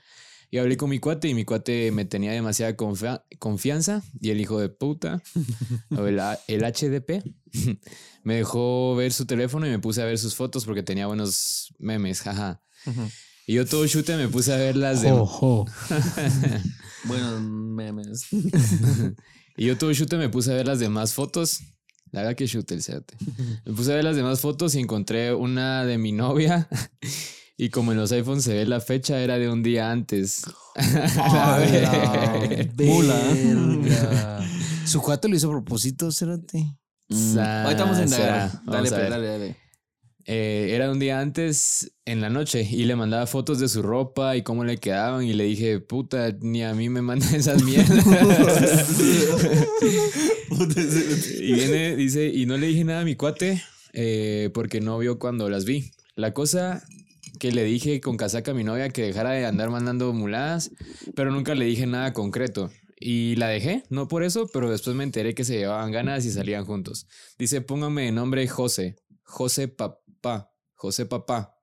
[0.52, 4.38] Y hablé con mi cuate y mi cuate me tenía demasiada confia- confianza y el
[4.38, 5.22] hijo de puta,
[5.96, 7.24] o el, HDP,
[8.22, 11.72] me dejó ver su teléfono y me puse a ver sus fotos porque tenía buenos
[11.78, 12.60] memes, jaja.
[13.46, 15.12] Y yo todo chute me puse a ver las de...
[15.12, 15.64] Ojo.
[17.04, 18.26] Buenos memes.
[19.56, 21.60] Y yo todo chute me puse a ver las demás fotos.
[22.10, 22.82] La verdad que chute el.
[23.64, 26.68] Me puse a ver las demás fotos y encontré una de mi novia.
[27.62, 30.42] Y como en los iPhones se ve la fecha, era de un día antes.
[30.74, 32.72] A ver.
[32.76, 33.20] Mula.
[34.84, 36.66] Su cuate lo hizo a propósito, Cérate.
[37.08, 38.50] Sa- Ahorita vamos a indagar.
[38.50, 38.62] será.
[38.66, 39.56] Dale, a pues, dale, dale.
[40.24, 44.36] Eh, era un día antes en la noche y le mandaba fotos de su ropa
[44.36, 48.04] y cómo le quedaban y le dije, puta, ni a mí me mandan esas mierdas.
[51.40, 55.20] y viene, dice, y no le dije nada a mi cuate eh, porque no vio
[55.20, 55.92] cuando las vi.
[56.16, 56.82] La cosa
[57.42, 60.70] que le dije con casaca a mi novia que dejara de andar mandando muladas,
[61.16, 62.70] pero nunca le dije nada concreto.
[63.00, 66.30] Y la dejé, no por eso, pero después me enteré que se llevaban ganas y
[66.30, 67.08] salían juntos.
[67.40, 68.94] Dice, póngame de nombre José.
[69.24, 70.52] José Papá.
[70.74, 71.56] José Papá.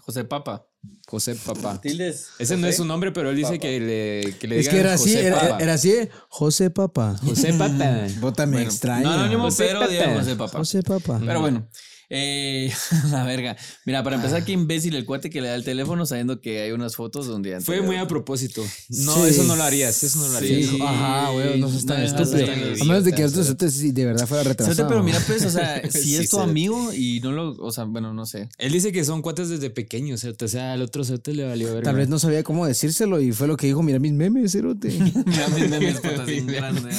[0.00, 0.66] José Papa.
[1.06, 1.78] José Papá.
[1.82, 2.30] Tildes.
[2.38, 4.80] Ese no es su nombre, pero él dice que le, que le Es digan que
[4.80, 5.58] era así, José era, Papá.
[5.60, 5.94] era así.
[6.30, 7.16] José Papá.
[7.22, 8.06] José Papá.
[8.20, 9.02] Bota me Bueno, extraña.
[9.02, 9.80] No, anónimo, José pero
[10.18, 10.58] José Papa.
[10.58, 11.20] José Papá.
[11.22, 11.68] Pero bueno,
[12.10, 12.72] Eh,
[13.10, 13.56] la verga.
[13.84, 16.72] Mira, para empezar, qué imbécil el cuate que le da el teléfono sabiendo que hay
[16.72, 17.66] unas fotos donde antes.
[17.66, 18.62] Fue muy a propósito.
[18.88, 19.30] No, Sí.
[19.30, 20.02] eso no lo harías.
[20.02, 20.70] Eso no lo harías.
[20.80, 22.46] Ajá, güey, no seas tan No, estúpido.
[22.46, 24.88] no, no, A menos de que cerote sí de verdad fuera retrasado.
[24.88, 27.50] pero mira, pues, o sea, si Sí, es tu amigo y no lo.
[27.58, 28.48] O sea, bueno, no sé.
[28.58, 30.46] Él dice que son cuates desde pequeños, ¿cierto?
[30.46, 31.84] O sea, al otro cerote le valió ver.
[31.84, 34.88] Tal vez no sabía cómo decírselo y fue lo que dijo, mira mis memes, cerote.
[35.26, 36.90] Mira mis memes, puta, así grande.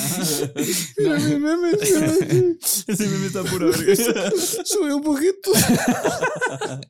[0.97, 2.57] mira mis memes, cerote.
[2.87, 4.31] Ese meme está pura verga.
[4.99, 5.51] Un poquito.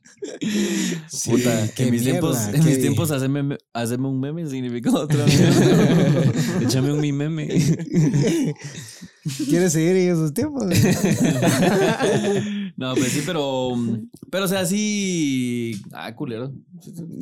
[1.26, 5.24] Puta, qué en mis mierda, tiempos, en mis tiempos hacerme, hacerme un meme significa otra
[5.26, 6.32] mierda.
[6.60, 7.46] Échame un mi meme.
[9.48, 10.64] ¿Quieres seguir en esos tiempos?
[12.76, 13.72] No, pues sí, pero.
[14.30, 15.78] Pero, o sea, sí.
[15.92, 16.50] Ah, culero.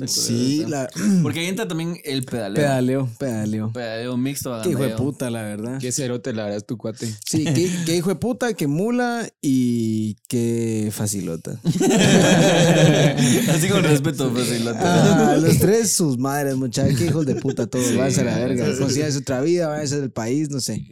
[0.07, 0.89] Sí, la
[1.23, 2.63] Porque ahí entra también el pedaleo.
[2.63, 3.73] pedaleo, pedaleo.
[3.73, 4.57] Pedaleo mixto.
[4.63, 5.79] Qué hijo de puta, la verdad.
[5.81, 7.13] Qué cerote, la verdad, es tu cuate.
[7.27, 11.59] Sí, qué, qué hijo de puta, qué mula y qué facilota.
[11.65, 17.67] Así con respeto, sí, la Ah, los tres, sus madres, muchachos, qué hijos de puta
[17.67, 17.97] todos.
[17.97, 18.79] Váyanse a la verga.
[18.79, 20.87] Consíganse otra vida, váyanse del país, no sé.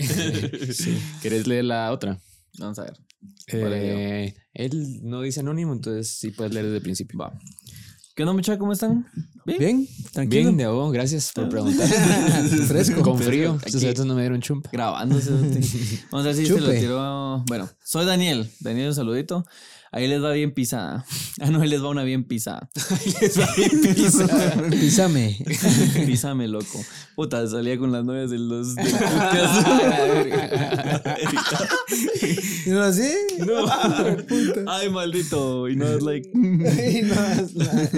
[1.22, 2.18] ¿Querés leer la otra?
[2.58, 2.96] Vamos a ver.
[3.48, 7.18] Eh, él no dice anónimo, entonces sí puedes leer desde el principio.
[7.18, 7.32] Va.
[8.14, 8.58] ¿Qué onda, muchachos?
[8.58, 9.06] ¿Cómo están?
[9.44, 9.58] ¿Bien?
[9.58, 10.44] Bien, tranquilo.
[10.44, 11.86] Bien, de abogado, gracias por preguntar.
[12.66, 13.02] Fresco.
[13.02, 13.58] Con frío.
[13.64, 14.70] Estos cerotes no me dieron chumpa.
[14.72, 15.30] Grabándose.
[16.10, 16.80] Vamos a ver si se lo Chupe.
[16.80, 17.44] tiró.
[17.46, 18.50] Bueno, soy Daniel.
[18.60, 19.44] Daniel, un saludito.
[19.96, 21.04] Ahí les va bien pisada.
[21.38, 22.70] Ah, no, ahí les va una bien pisada.
[24.70, 25.36] Písame.
[26.06, 26.82] Písame, loco.
[27.14, 28.86] Puta, salía con las novias de los del.
[32.66, 33.10] ¿Y no así?
[33.46, 33.66] No.
[34.66, 35.68] Ay, maldito.
[35.68, 36.30] Y no es like.
[36.34, 37.90] Y no es la-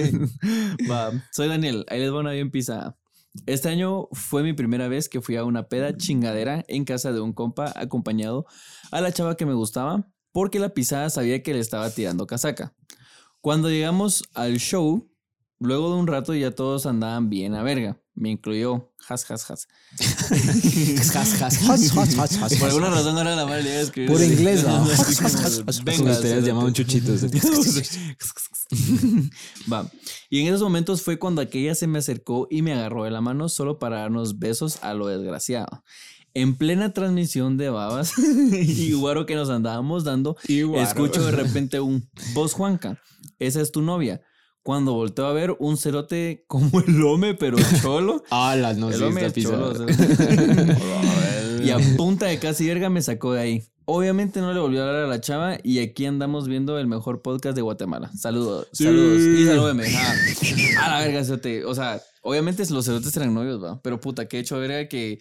[0.90, 1.84] Va, soy Daniel.
[1.88, 2.96] Ahí les va una bien pisada.
[3.46, 7.20] Este año fue mi primera vez que fui a una peda chingadera en casa de
[7.20, 8.46] un compa acompañado
[8.90, 12.74] a la chava que me gustaba porque la pisada sabía que le estaba tirando casaca.
[13.40, 15.08] Cuando llegamos al show,
[15.58, 18.00] luego de un rato ya todos andaban bien a verga.
[18.14, 18.92] Me incluyó.
[19.08, 19.68] Has, has, has.
[19.98, 23.82] Has, has, Has, has, has, has, Por alguna razón ahora la madre le iba a
[23.82, 24.16] escribir.
[24.16, 24.24] Así.
[24.24, 24.84] inglés, ¿no?
[25.84, 27.24] Venga, ustedes llamaban chuchitos.
[29.72, 29.88] Va.
[30.28, 33.20] Y en esos momentos fue cuando aquella se me acercó y me agarró de la
[33.20, 35.84] mano solo para darnos besos a lo desgraciado.
[36.38, 38.12] En plena transmisión de babas
[38.52, 43.02] y guaro que nos andábamos dando, Y escucho de repente un vos Juanca,
[43.40, 44.22] esa es tu novia.
[44.62, 48.22] Cuando volteo a ver un cerote como el home, pero cholo.
[48.30, 49.84] Ah, las no el home cholo.
[51.64, 53.64] y a punta de casi verga me sacó de ahí.
[53.84, 57.20] Obviamente no le volvió a hablar a la chava y aquí andamos viendo el mejor
[57.20, 58.12] podcast de Guatemala.
[58.16, 59.86] Saludos, saludos y salúdeme.
[59.96, 61.64] Ah, a la verga, cerote.
[61.64, 63.80] O sea, obviamente los cerotes eran novios, va.
[63.82, 65.18] Pero puta, qué hecho verga que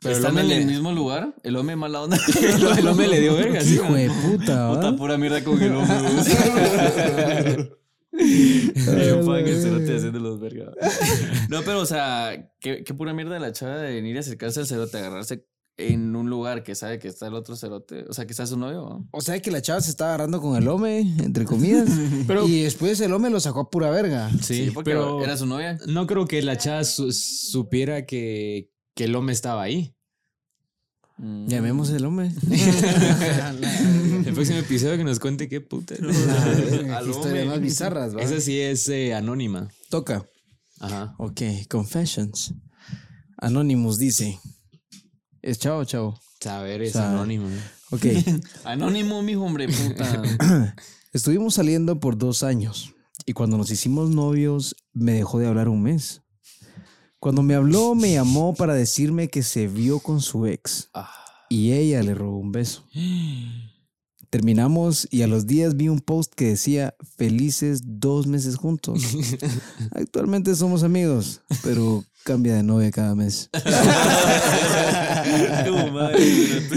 [0.00, 1.34] Pero están en el mismo lugar.
[1.42, 2.18] El hombre mala onda.
[2.78, 3.74] El hombre le dio verga, sí.
[3.74, 5.96] Hijo de puta, Puta pura mierda con el hombre.
[8.12, 10.72] Bien fan el cerote haciendo los verga.
[11.48, 14.60] No, pero o sea, qué, qué pura mierda de la chava de venir y acercarse
[14.60, 15.44] al cerote, agarrarse
[15.76, 18.04] en un lugar que sabe que está el otro cerote.
[18.08, 18.80] O sea, que está su novio.
[18.80, 19.08] ¿no?
[19.12, 21.88] O sea que la chava se estaba agarrando con el hombre, entre comillas.
[22.26, 24.30] Pero- y después el hombre lo sacó a pura verga.
[24.42, 25.78] Sí, porque pero era su novia.
[25.86, 29.94] no creo que la chava su- supiera que, que el hombre estaba ahí.
[31.18, 31.46] Mm.
[31.46, 32.32] Llamemos el hombre.
[34.26, 35.94] El próximo episodio que nos cuente qué puta.
[35.94, 38.22] Historias más bizarras, ¿va?
[38.22, 39.68] Esa sí es eh, anónima.
[39.88, 40.28] Toca.
[40.80, 41.14] Ajá.
[41.18, 42.54] Ok, confessions.
[43.36, 44.40] Anonymous dice.
[45.42, 46.20] Es chao, chao.
[46.40, 47.46] Saber es anónimo.
[47.92, 48.04] Ok.
[48.64, 50.74] Anónimo, mijo, hombre, puta.
[51.12, 55.84] Estuvimos saliendo por dos años y cuando nos hicimos novios me dejó de hablar un
[55.84, 56.22] mes.
[57.20, 61.10] Cuando me habló me llamó para decirme que se vio con su ex Ah.
[61.48, 62.84] y ella le robó un beso.
[64.30, 69.02] Terminamos y a los días vi un post que decía felices dos meses juntos.
[69.94, 73.48] Actualmente somos amigos, pero cambia de novia cada mes.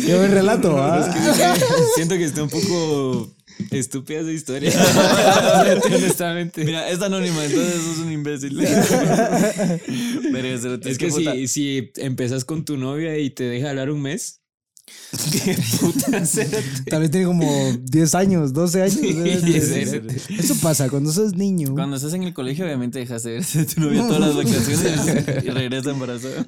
[0.05, 1.11] Qué buen relato, ¿ah?
[1.95, 3.29] Siento que está un poco
[3.71, 4.71] estúpida esa historia.
[5.85, 6.63] Honestamente.
[6.65, 8.57] Mira, es anónima, entonces sos un imbécil.
[10.61, 14.41] Cerote, Es que si, si empezás con tu novia y te deja hablar un mes.
[15.43, 16.63] Qué puta cerote.
[16.89, 18.95] También tiene como 10 años, 12 años.
[18.95, 20.15] cerote.
[20.37, 21.73] Eso pasa cuando sos niño.
[21.73, 25.43] Cuando estás en el colegio, obviamente dejas de ver a tu novia todas las vacaciones
[25.43, 26.45] y regresa embarazada.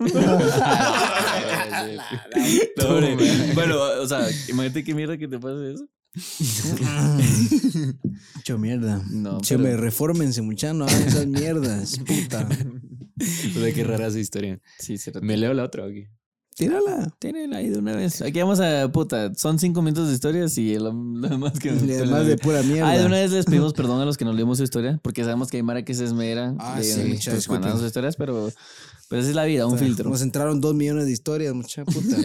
[3.54, 5.88] Bueno, o sea, imagínate qué mierda que te pase eso.
[8.36, 9.04] Mucho mierda.
[9.12, 12.48] No, Che, pero- me refórmense, muchachos, no hagan esas mierdas, puta.
[13.20, 14.60] Sea, qué rara esa historia.
[14.80, 15.26] Sí, cerote.
[15.26, 16.10] ¿Me leo la otra o qué?
[16.56, 17.12] Tírala.
[17.20, 18.22] Tienen ahí de una vez.
[18.22, 19.34] Aquí vamos a puta.
[19.36, 21.70] Son cinco minutos de historias y lo, lo demás que.
[21.86, 22.90] Y además de pura mierda.
[22.92, 25.24] Ah, de una vez les pedimos perdón a los que no leímos su historia, porque
[25.24, 27.60] sabemos que hay Mara que se esmera Ah, de sí, mucha disculpa.
[27.62, 28.52] mandando sus historias, pero,
[29.10, 30.10] pero esa es la vida, un filtro.
[30.10, 32.18] Nos entraron dos millones de historias, mucha puta.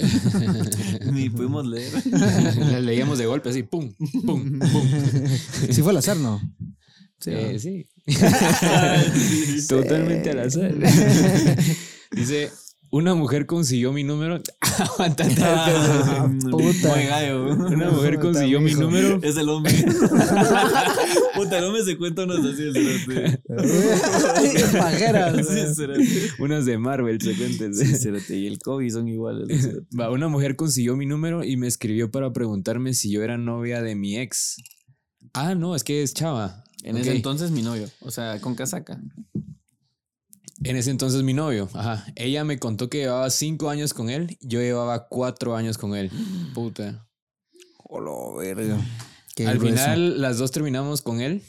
[1.12, 1.90] Ni pudimos leer.
[2.10, 3.92] Las leíamos de golpe, así, pum,
[4.26, 4.88] pum, pum.
[5.70, 6.40] Sí fue al azar, ¿no?
[7.20, 7.58] Sí, Eh, ¿no?
[7.58, 7.88] sí.
[9.68, 10.74] Totalmente al azar.
[12.12, 12.50] Dice,
[12.90, 14.40] una mujer consiguió mi número.
[14.80, 17.34] Ah, puta.
[17.34, 19.18] Una mujer consiguió mi número.
[19.22, 19.72] Es el hombre.
[21.34, 22.72] Puta, el hombre se cuenta unos así.
[22.72, 22.88] Sí.
[26.38, 27.74] Unas de Marvel, se cuenten.
[27.74, 28.36] Sí.
[28.36, 29.68] Y el Kobe son iguales.
[29.98, 33.82] Va, una mujer consiguió mi número y me escribió para preguntarme si yo era novia
[33.82, 34.56] de mi ex.
[35.34, 36.62] Ah, no, es que es chava.
[36.84, 37.88] En ese entonces mi novio.
[38.00, 39.00] O sea, con casaca.
[40.64, 41.68] En ese entonces mi novio.
[41.72, 42.04] Ajá.
[42.16, 44.36] Ella me contó que llevaba cinco años con él.
[44.40, 46.10] Yo llevaba cuatro años con él.
[46.54, 47.06] Puta.
[47.84, 48.78] Hola, verga.
[49.46, 49.76] Al grueso.
[49.76, 51.42] final las dos terminamos con él.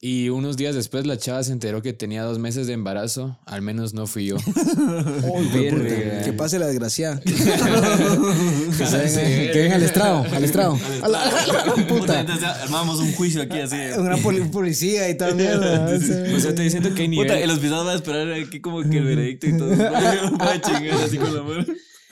[0.00, 3.36] Y unos días después la chava se enteró que tenía dos meses de embarazo.
[3.46, 4.36] Al menos no fui yo.
[4.46, 6.22] Uy, güey, puta, verga.
[6.22, 7.20] Que pase la desgracia.
[7.24, 10.78] que, se Sí, venga, que venga al estrado, al estrado.
[11.02, 11.30] A la-
[11.74, 12.20] Puta, Puta.
[12.20, 13.76] entonces armamos un juicio aquí así.
[13.96, 15.86] Un gran poli- policía y tal mierda.
[15.86, 17.26] Pues yo estoy diciendo que hay nivel.
[17.26, 19.76] Puta, el hospital va a esperar aquí como que el veredicto y todo.
[19.76, 21.66] Va a chingar así con la mano.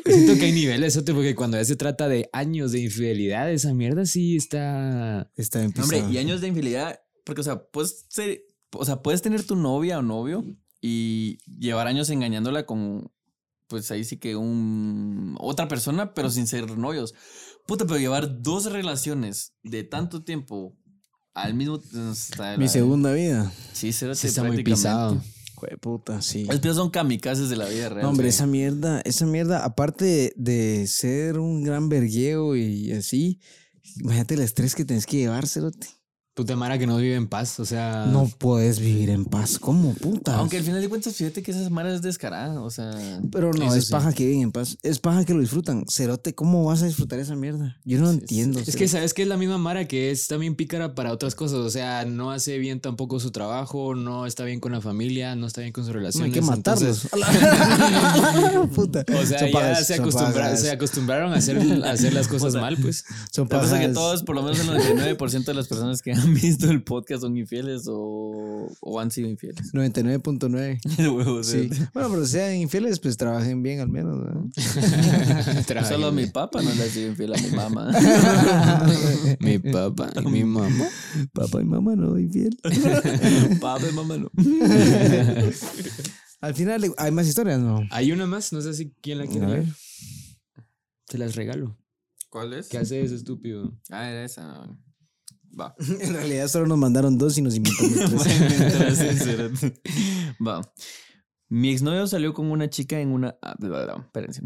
[0.05, 3.75] Siento que hay niveles, otro, porque cuando ya se trata de años de infidelidad, esa
[3.75, 5.31] mierda sí está.
[5.37, 8.41] Está bien Hombre, y años de infidelidad, porque, o sea, puedes ser,
[8.73, 10.45] o sea, puedes tener tu novia o novio
[10.81, 13.11] y llevar años engañándola con,
[13.67, 17.13] pues ahí sí que un, otra persona, pero sin ser novios.
[17.67, 20.77] Puta, pero llevar dos relaciones de tanto tiempo
[21.35, 23.53] al mismo hasta Mi la- segunda vida.
[23.73, 25.21] Sí, cerote, Sí está muy pisado.
[25.57, 26.47] Jue puta, sí.
[26.63, 28.03] Que son kamikazes de la vida real.
[28.03, 28.37] No, hombre, sí.
[28.37, 33.41] esa mierda, esa mierda, aparte de, de ser un gran vergueo y así,
[34.01, 35.89] imagínate el estrés que tenés que llevar, cerote.
[36.37, 38.05] Puta Mara que no vive en paz, o sea.
[38.13, 39.59] No puedes vivir en paz.
[39.59, 40.37] ¿Cómo, puta?
[40.37, 42.91] Aunque al final de cuentas, fíjate que esa mara es descarada, o sea...
[43.33, 43.91] Pero no, es sí.
[43.93, 44.77] paja que viven en paz.
[44.83, 45.87] Es paja que lo disfrutan.
[45.91, 47.79] Cerote, ¿cómo vas a disfrutar esa mierda?
[47.87, 48.61] Yo no entiendo.
[48.61, 51.57] Es que sabes que es la misma Mara que es también pícara para otras cosas.
[51.61, 55.47] O sea, no hace bien tampoco su trabajo, no está bien con la familia, no
[55.47, 56.27] está bien con sus No, relaciones.
[56.29, 57.09] hay que matarlos.
[57.15, 59.05] entonces, Puta.
[59.09, 60.61] o sea, Son ya pajas, se, acostumbra- pajas.
[60.61, 63.05] se acostumbraron a hacer, a hacer las cosas mal, pues.
[63.33, 63.95] Son Lo que pasa es que pajas.
[63.95, 67.37] todos, por lo menos el 99% de las personas que han visto el podcast son
[67.37, 69.73] infieles o, o han sido infieles.
[69.73, 70.97] 99.9.
[70.97, 71.69] De huevos, Sí.
[71.73, 71.83] sí.
[71.95, 74.17] Bueno, pero sean infieles, pues trabajen bien al menos.
[74.19, 74.51] ¿no?
[75.89, 77.93] Solo a mi papá no le ha sido infiel a mi mamá.
[79.41, 80.87] mi papá y mi mamá.
[81.33, 82.57] Papá y mamá no infiel.
[83.61, 84.31] papá y mamá no.
[86.41, 87.81] Al final hay más historias, ¿no?
[87.91, 89.59] Hay una más, no sé si quién la quiere ver.
[89.65, 89.75] leer.
[91.09, 91.77] Se las regalo.
[92.31, 92.69] ¿Cuál es?
[92.69, 93.73] ¿Qué hace ese estúpido?
[93.91, 94.69] Ah, era esa.
[95.59, 95.75] Va.
[96.01, 98.99] En realidad solo nos mandaron dos y nos tres.
[98.99, 99.81] Sinceramente.
[100.45, 100.61] Va.
[101.49, 103.37] Mi exnovio salió con una chica en una.
[103.41, 103.55] Ah,
[104.05, 104.43] espérense.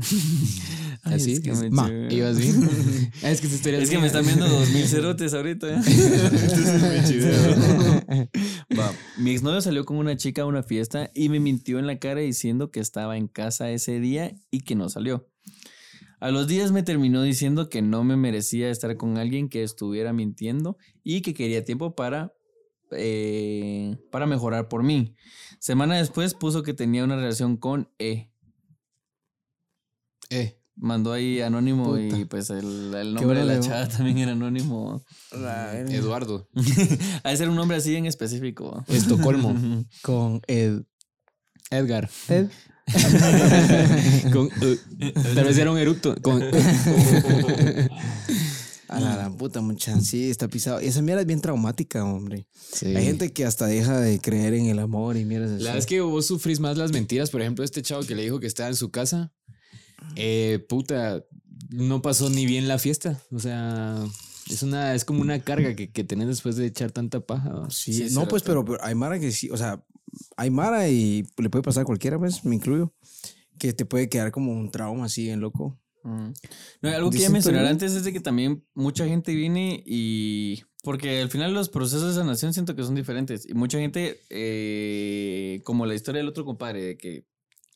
[1.03, 1.33] ¿Así?
[1.33, 2.69] Es que me, Ma, ¿Ibas bien?
[3.23, 5.67] Es que es que me están viendo dos mil cerotes ahorita.
[5.67, 5.81] ¿eh?
[5.87, 7.59] Entonces
[8.09, 8.29] me.
[8.79, 8.93] Va.
[9.17, 12.21] Mi exnovio salió con una chica a una fiesta y me mintió en la cara
[12.21, 15.27] diciendo que estaba en casa ese día y que no salió.
[16.21, 20.12] A los días me terminó diciendo que no me merecía estar con alguien que estuviera
[20.12, 22.35] mintiendo y que quería tiempo para,
[22.91, 25.14] eh, para mejorar por mí.
[25.59, 28.31] Semana después puso que tenía una relación con E.
[30.29, 35.05] Eh, Mandó ahí anónimo y pues el, el nombre de la chava también era anónimo.
[35.91, 36.49] Eduardo.
[37.23, 38.83] Ha de ser un nombre así en específico.
[38.89, 39.55] Estocolmo.
[40.03, 40.83] Con Ed.
[41.71, 42.09] Edgar.
[42.29, 42.49] Ed.
[44.32, 44.76] Con, uh,
[45.34, 46.14] tal vez era un eructo.
[46.22, 46.43] Con,
[48.88, 50.01] A la gran puta, mucha.
[50.01, 50.80] Sí, está pisado.
[50.82, 52.47] Y esa mierda es bien traumática, hombre.
[52.72, 52.86] Sí.
[52.97, 55.62] Hay gente que hasta deja de creer en el amor y mierdas así.
[55.62, 57.30] La verdad es que vos sufrís más las mentiras.
[57.30, 59.32] Por ejemplo, este chavo que le dijo que estaba en su casa.
[60.16, 61.24] Eh, puta,
[61.68, 63.22] no pasó ni bien la fiesta.
[63.30, 64.05] O sea,
[64.49, 67.51] es una, es como una carga que, que tenés después de echar tanta paja.
[67.51, 67.70] ¿va?
[67.70, 69.84] Sí, Sí, no, pues, pero, pero hay Mara que sí, o sea,
[70.37, 72.93] hay Mara y le puede pasar a cualquiera, pues, me incluyo,
[73.59, 75.79] que te puede quedar como un trauma así bien loco.
[76.03, 76.31] Mm.
[76.83, 80.63] No, algo que ya mencionar antes es de que también mucha gente viene y...
[80.83, 83.47] Porque al final los procesos de sanación siento que son diferentes.
[83.47, 87.27] Y mucha gente, eh, como la historia del otro compadre, de que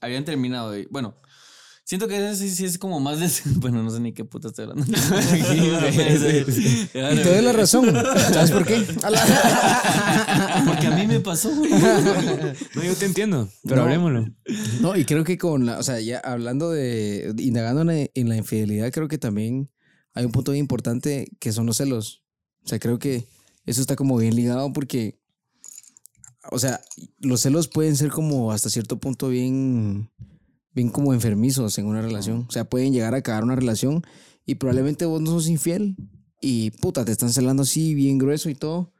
[0.00, 1.14] habían terminado, y, bueno,
[1.86, 3.28] Siento que ese sí, sí es como más de.
[3.60, 4.84] Bueno, no sé ni qué puta estoy hablando.
[6.94, 7.92] Y te doy la razón.
[8.32, 8.80] ¿Sabes por qué?
[10.66, 11.50] Porque a mí me pasó.
[11.54, 13.82] No, yo te entiendo, pero No.
[13.82, 14.26] hablemoslo.
[14.80, 18.28] No, y creo que con la, o sea, ya hablando de, indagando en la, en
[18.28, 19.70] la infidelidad, creo que también
[20.14, 22.22] hay un punto bien importante que son los celos.
[22.64, 23.26] O sea, creo que
[23.66, 25.18] eso está como bien ligado porque,
[26.50, 26.80] o sea,
[27.18, 30.10] los celos pueden ser como hasta cierto punto bien,
[30.74, 32.46] bien como enfermizos en una relación.
[32.48, 34.02] O sea, pueden llegar a acabar una relación
[34.46, 35.96] y probablemente vos no sos infiel
[36.40, 38.92] y puta, te están celando así bien grueso y todo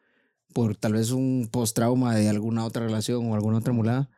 [0.52, 4.08] por tal vez un post-trauma de alguna otra relación o alguna otra mulada.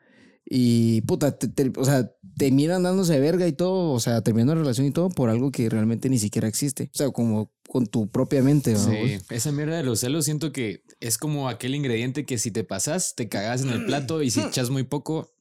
[0.48, 4.20] Y puta, te- te- o sea, te miran dándose de verga y todo, o sea,
[4.20, 6.90] terminando la relación y todo por algo que realmente ni siquiera existe.
[6.94, 8.74] O sea, como con tu propia mente.
[8.74, 8.78] ¿no?
[8.78, 12.62] Sí, esa mierda de los celos siento que es como aquel ingrediente que si te
[12.62, 15.32] pasas, te cagas en el plato y si echas muy poco,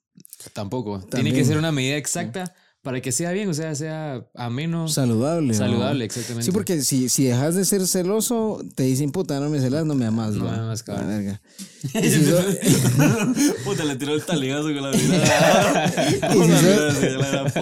[0.53, 0.99] tampoco.
[0.99, 1.36] Tiene También.
[1.36, 5.47] que ser una medida exacta para que sea bien, o sea, sea ameno, Saludable.
[5.47, 5.53] ¿no?
[5.55, 6.45] saludable, exactamente.
[6.45, 9.95] Sí, porque si, si dejas de ser celoso, te dicen, puta, no me celas, no
[9.95, 10.36] me amas.
[10.36, 10.51] No va".
[10.51, 11.07] me amas, cabrón.
[11.09, 11.41] La verga.
[12.03, 12.45] Y si sos-
[13.66, 15.93] Puta, le tiró el taligazo con la mirada.
[16.36, 17.53] Y si sos-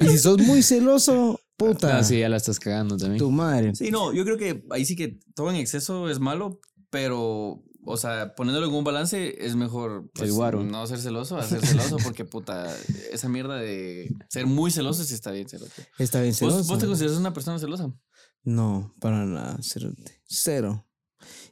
[0.00, 3.18] y si sos muy celoso, puta, Ah, sí, ya la estás cagando también.
[3.18, 3.74] tu madre.
[3.74, 6.60] Sí, no, yo creo que ahí sí que todo en exceso es malo,
[6.90, 11.60] pero, o sea, poniéndolo en un balance es mejor pues, no ser celoso a ser
[11.66, 12.74] celoso, porque puta,
[13.12, 15.72] esa mierda de ser muy celoso sí está bien celoso.
[15.98, 16.64] Está bien ¿Vos, celoso.
[16.64, 17.92] vos te consideras una persona celosa?
[18.44, 19.90] No, para nada, cero.
[20.26, 20.84] cero.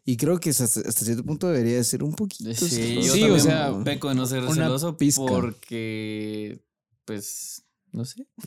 [0.05, 2.55] Y creo que hasta, hasta cierto punto debería ser un poquito.
[2.55, 3.07] Sí, celoso.
[3.09, 5.25] yo Sí, o sea, peco de no ser celoso pizca.
[5.27, 6.63] porque,
[7.05, 8.27] pues, no sé.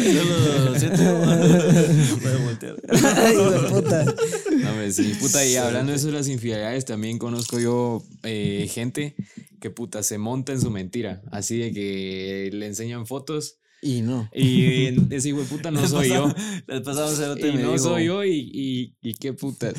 [0.00, 1.02] Solo siento.
[2.22, 2.76] Voy a voltear.
[2.88, 3.36] Ay,
[3.68, 4.04] puta.
[4.04, 8.68] No, hombre, sí, puta, y hablando de eso de las infidelidades, también conozco yo eh,
[8.70, 9.14] gente
[9.60, 14.28] que puta se monta en su mentira, así de que le enseñan fotos Y no.
[14.34, 16.30] y ese hijo de puta no soy yo.
[16.66, 19.72] Les pasamos a Y no soy yo y, y, qué puta.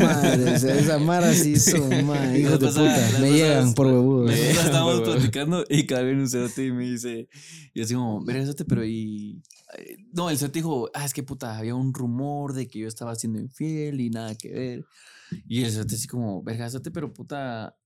[0.00, 3.18] Madre, esa mara sí son, madre, hijos de puta.
[3.20, 4.26] Me llegan por huevudos.
[4.30, 7.28] Me- estábamos platicando y cada vez un cerote y me dice,
[7.72, 9.40] y así como, verga, cerote, pero y...
[9.78, 12.88] eh, No, el cerote dijo, ah, es que puta, había un rumor de que yo
[12.88, 14.84] estaba siendo infiel y nada que ver.
[15.46, 17.76] Y el cerote así como, verga, cerote, pero puta,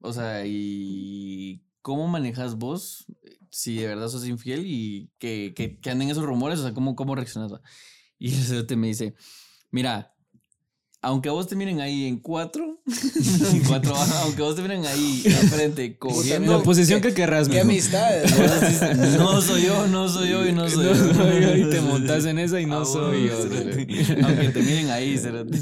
[0.00, 1.62] o sea, y...
[1.82, 3.06] ¿Cómo manejas vos
[3.50, 6.58] si de verdad sos infiel y que, que, anden esos rumores?
[6.58, 7.52] O sea, ¿cómo, cómo reaccionas?
[8.18, 9.14] Y el cerote me dice,
[9.70, 10.14] mira,
[11.02, 12.82] aunque vos te miren ahí en cuatro,
[13.52, 18.30] en cuatro, aunque vos te miren ahí enfrente cogiendo, La posición que querrás, Qué amistades.
[19.18, 21.14] no soy yo, no soy yo y no soy No yo.
[21.14, 23.38] soy yo y te montas en esa y no Ah, soy yo.
[24.24, 25.58] Aunque te miren ahí, cerote.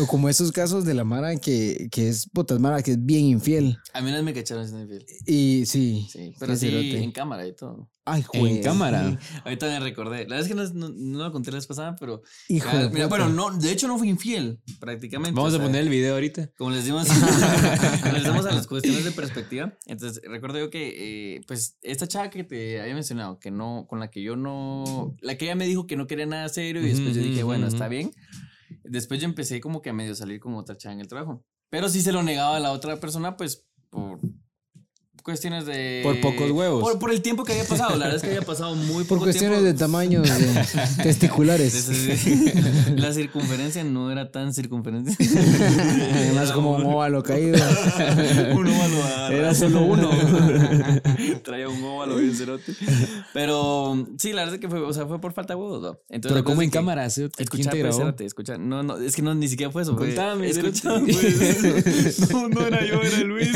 [0.00, 3.24] O como esos casos de la Mara que, que es putas Mara, que es bien
[3.26, 3.78] infiel.
[3.92, 5.04] A mí no me cacharon siendo infiel.
[5.26, 6.06] Y sí.
[6.10, 7.90] Sí, pero sí en cámara y todo.
[8.04, 8.64] Ay, En juez.
[8.64, 9.16] cámara.
[9.44, 10.26] Ahorita me recordé.
[10.26, 12.22] La verdad es que no, no, no lo conté la vez pasada, pero.
[12.48, 13.28] Hijo Ah, de mira, puta.
[13.28, 15.36] bueno, no, de hecho no fui infiel, prácticamente.
[15.36, 16.50] Vamos o a sea, poner el video ahorita.
[16.58, 17.06] Como les dimos,
[18.02, 19.78] como les damos a las cuestiones de perspectiva.
[19.86, 24.00] Entonces, recuerdo yo que, eh, pues, esta chava que te había mencionado, que no, con
[24.00, 26.88] la que yo no, la que ella me dijo que no quería nada serio y
[26.88, 28.10] después yo Ujú, dije, ujú, bueno, está bien.
[28.84, 31.44] Después yo empecé como que a medio salir con otra chava en el trabajo.
[31.70, 34.18] Pero si se lo negaba a la otra persona, pues, por
[35.22, 36.00] cuestiones de...
[36.02, 36.80] Por pocos huevos.
[36.82, 37.90] Por, por el tiempo que había pasado.
[37.96, 39.72] La verdad es que había pasado muy Por poco cuestiones tiempo.
[39.72, 41.88] de tamaños de testiculares.
[42.96, 45.16] La circunferencia no era tan circunferencia.
[46.14, 47.58] Además, como un óvalo caído.
[48.54, 50.10] un óvalo a- Era solo uno.
[51.42, 52.74] Traía un óvalo bien cerote.
[53.32, 55.98] Pero sí, la verdad es que fue, o sea, fue por falta de huevos, ¿no?
[56.08, 57.22] Entonces, Pero como en cámara, ¿sí?
[57.34, 57.94] ¿quién Escucha, te grabó?
[57.96, 58.58] espérate, escucha.
[58.58, 59.96] No, no, es que no, ni siquiera fue eso.
[59.96, 62.30] Contame, escucha, pues.
[62.30, 63.50] No, no era yo, era Luis.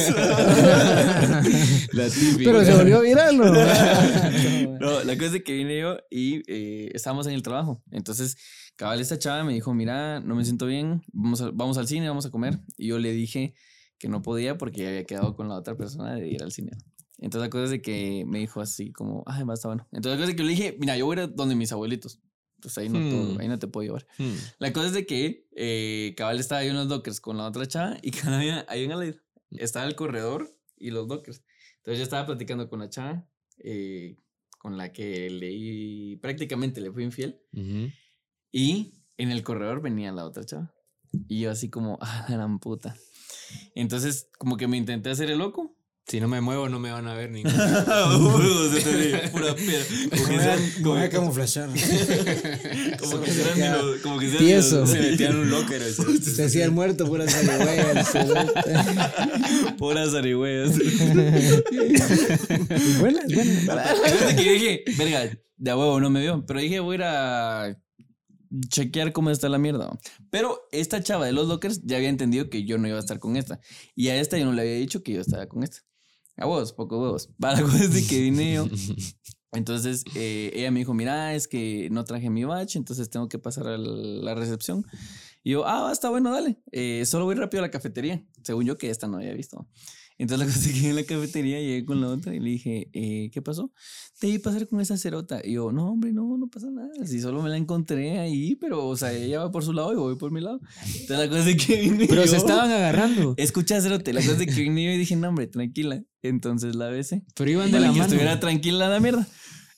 [1.93, 2.51] La típica.
[2.51, 3.45] Pero se volvió viral, ¿no?
[4.81, 7.83] No, la cosa es que vine yo y eh, estábamos en el trabajo.
[7.91, 8.37] Entonces,
[8.77, 12.09] cabal, esta chava me dijo, mira, no me siento bien, vamos, a- vamos al cine,
[12.09, 12.59] vamos a comer.
[12.77, 13.55] Y yo le dije
[13.99, 16.73] que no podía porque ya había quedado con la otra persona de ir al cine.
[17.19, 19.89] Entonces, la cosa es de que me dijo así como, ay, va, está bueno.
[19.93, 21.55] Entonces, la cosa es que yo le dije, mira, yo voy a ir a donde
[21.55, 22.21] mis abuelitos.
[22.61, 23.37] Pues ahí no, Hmm.
[23.37, 24.07] te, ahí no te puedo llevar.
[24.19, 24.35] Hmm.
[24.59, 27.67] La cosa es de que eh, cabal estaba ahí en los dockers con la otra
[27.67, 29.15] chava y cada día ahí en la
[29.53, 31.43] estaba el corredor y los dockers.
[31.79, 34.17] Entonces yo estaba platicando con la chava eh,
[34.59, 37.41] con la que leí, prácticamente le fui infiel
[38.51, 40.75] y en el corredor venía la otra chava.
[41.29, 42.97] Y yo así como, ah, gran puta.
[43.75, 45.76] Entonces como que me intenté hacer el loco
[46.09, 47.43] Si no me muevo, no me van a ver ni.
[47.43, 49.85] Huevos, se te ve pura piedra.
[50.11, 54.75] Como que sean, como, Voy a como que sean ni los- como que sean Tieso.
[54.77, 55.83] ni los- Se metían un locker.
[55.83, 58.09] Se hacía el muerto, pura zarigüeyas.
[59.79, 60.79] Puras zarigüeyas.
[63.01, 63.21] buena,
[64.37, 66.45] que yo dije, verga, de a huevo no me vio.
[66.47, 67.77] Pero dije, voy a ir a
[68.69, 69.91] chequear cómo está la mierda.
[70.31, 73.19] Pero esta chava de los lockers ya había entendido que yo no iba a estar
[73.19, 73.59] con esta.
[73.97, 75.79] Y a esta yo no le había dicho que yo estaba con esta.
[76.37, 77.29] A huevos, poco huevos.
[77.41, 78.69] Para la cosa es de que vine yo.
[79.53, 83.39] Entonces eh, ella me dijo, mira, es que no traje mi batch, entonces tengo que
[83.39, 84.85] pasar a la recepción.
[85.43, 86.61] Y yo, ah, está bueno, dale.
[86.73, 88.23] Eh, solo voy rápido a la cafetería.
[88.43, 89.67] Según yo que esta no había visto.
[90.19, 93.43] Entonces la que en la cafetería llegué con la otra y le dije, eh, ¿qué
[93.43, 93.71] pasó?
[94.19, 95.41] Te vi pasar con esa cerota.
[95.45, 96.89] Y yo, no, hombre, no, no pasa nada.
[97.05, 99.97] Si solo me la encontré ahí, pero, o sea, ella va por su lado y
[99.97, 100.61] voy por mi lado.
[100.87, 103.35] Entonces la cosa es que vine Pero yo- se estaban agarrando.
[103.37, 106.03] Escucha, cerote, la cosa es que vine yo y dije, no, hombre, tranquila.
[106.23, 107.23] Entonces la besé.
[107.37, 108.05] Pero iban de Para la que mano.
[108.13, 109.29] estuviera tranquila la mierda.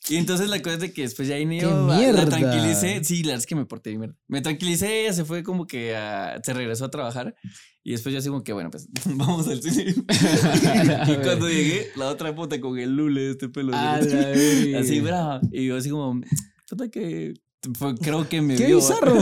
[0.09, 3.05] Y entonces la cosa es de que después ya vine ¡Qué yo, la- tranquilicé.
[3.05, 4.17] Sí, la verdad es que me porté bien mierda.
[4.27, 7.35] Me tranquilicé, ella se fue como que a- se regresó a trabajar.
[7.85, 9.95] Y después yo así como que, bueno, pues vamos al cine.
[11.09, 13.73] y cuando llegué, la otra puta con el lule de este pelo.
[14.79, 15.41] Así brava.
[15.53, 16.21] Y yo así como,
[16.69, 17.35] puta que...
[18.01, 18.77] creo que me ¡Qué vio.
[18.77, 19.17] bizarro!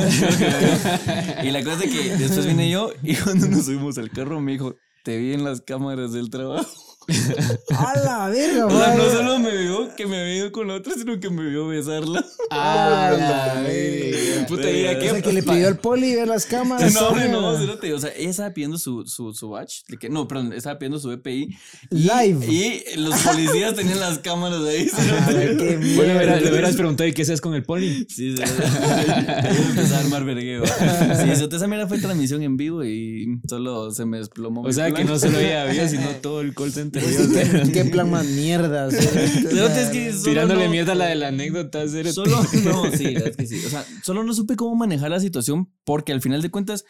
[1.44, 4.52] Y la cosa es que después vine yo y cuando nos subimos al carro me
[4.52, 4.74] dijo,
[5.04, 6.85] te vi en las cámaras del trabajo.
[7.70, 10.74] ¡A la verga, O sea, no solo me vio que me había ido con la
[10.74, 12.24] otra, sino que me vio besarla.
[12.50, 14.46] A la verga.
[14.48, 15.10] Puta, ¿y a O qué?
[15.10, 16.92] sea, que le pidió al poli ver las cámaras.
[16.94, 17.40] No, hombre, mierda.
[17.42, 19.54] no, cerote, O sea, ella estaba pidiendo su, su, su
[20.00, 21.56] que- no, perdón, estaba pidiendo su EPI.
[21.90, 22.46] Live.
[22.52, 24.88] Y los policías tenían las cámaras ahí.
[25.96, 28.06] Bueno, le hubieras preguntado, ¿y qué haces con el poli?
[28.08, 28.42] Sí, sí.
[28.42, 30.64] Empezaba a armar vergueo.
[30.66, 34.62] Sí, cerote, esa mierda fue transmisión en vivo y solo se me desplomó.
[34.62, 37.72] O sea, que no solo ella vio, sino todo el call center vio.
[37.72, 38.88] ¿Qué plan más mierda?
[38.88, 41.86] Es que solo Tirándole no- mierda a la de la anécdota.
[42.12, 42.30] Solo,
[42.64, 43.62] no, sí, la es que sí.
[43.66, 46.84] O sea, solo no supe cómo manejar la situación porque al final de cuentas,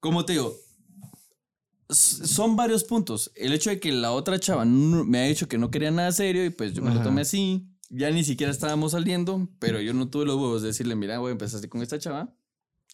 [0.00, 0.54] como te digo,
[1.88, 3.30] son varios puntos.
[3.34, 6.44] El hecho de que la otra chava me ha dicho que no quería nada serio
[6.44, 7.04] y pues yo me lo Ajá.
[7.04, 7.68] tomé así.
[7.90, 11.32] Ya ni siquiera estábamos saliendo, pero yo no tuve los huevos de decirle, mira, güey,
[11.32, 12.34] empezaste con esta chava.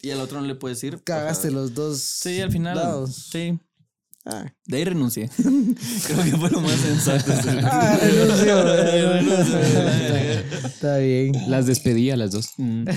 [0.03, 1.01] Y al otro no le puedo decir.
[1.05, 2.01] Cagaste los dos.
[2.01, 2.77] Sí, al final.
[2.77, 3.29] lados.
[3.31, 3.59] Sí.
[4.25, 4.53] Ah.
[4.67, 5.31] De ahí renuncié.
[5.37, 7.33] Creo que fue lo más sensato.
[7.63, 8.63] Ah, renunció.
[8.63, 9.59] Renuncio,
[10.67, 11.33] Está bien.
[11.49, 12.51] Las despedí a las dos.
[12.57, 12.85] Mm.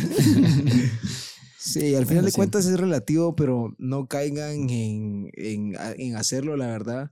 [1.66, 2.36] Sí, al final de sí.
[2.36, 7.12] cuentas es relativo, pero no caigan en, en, en hacerlo, la verdad,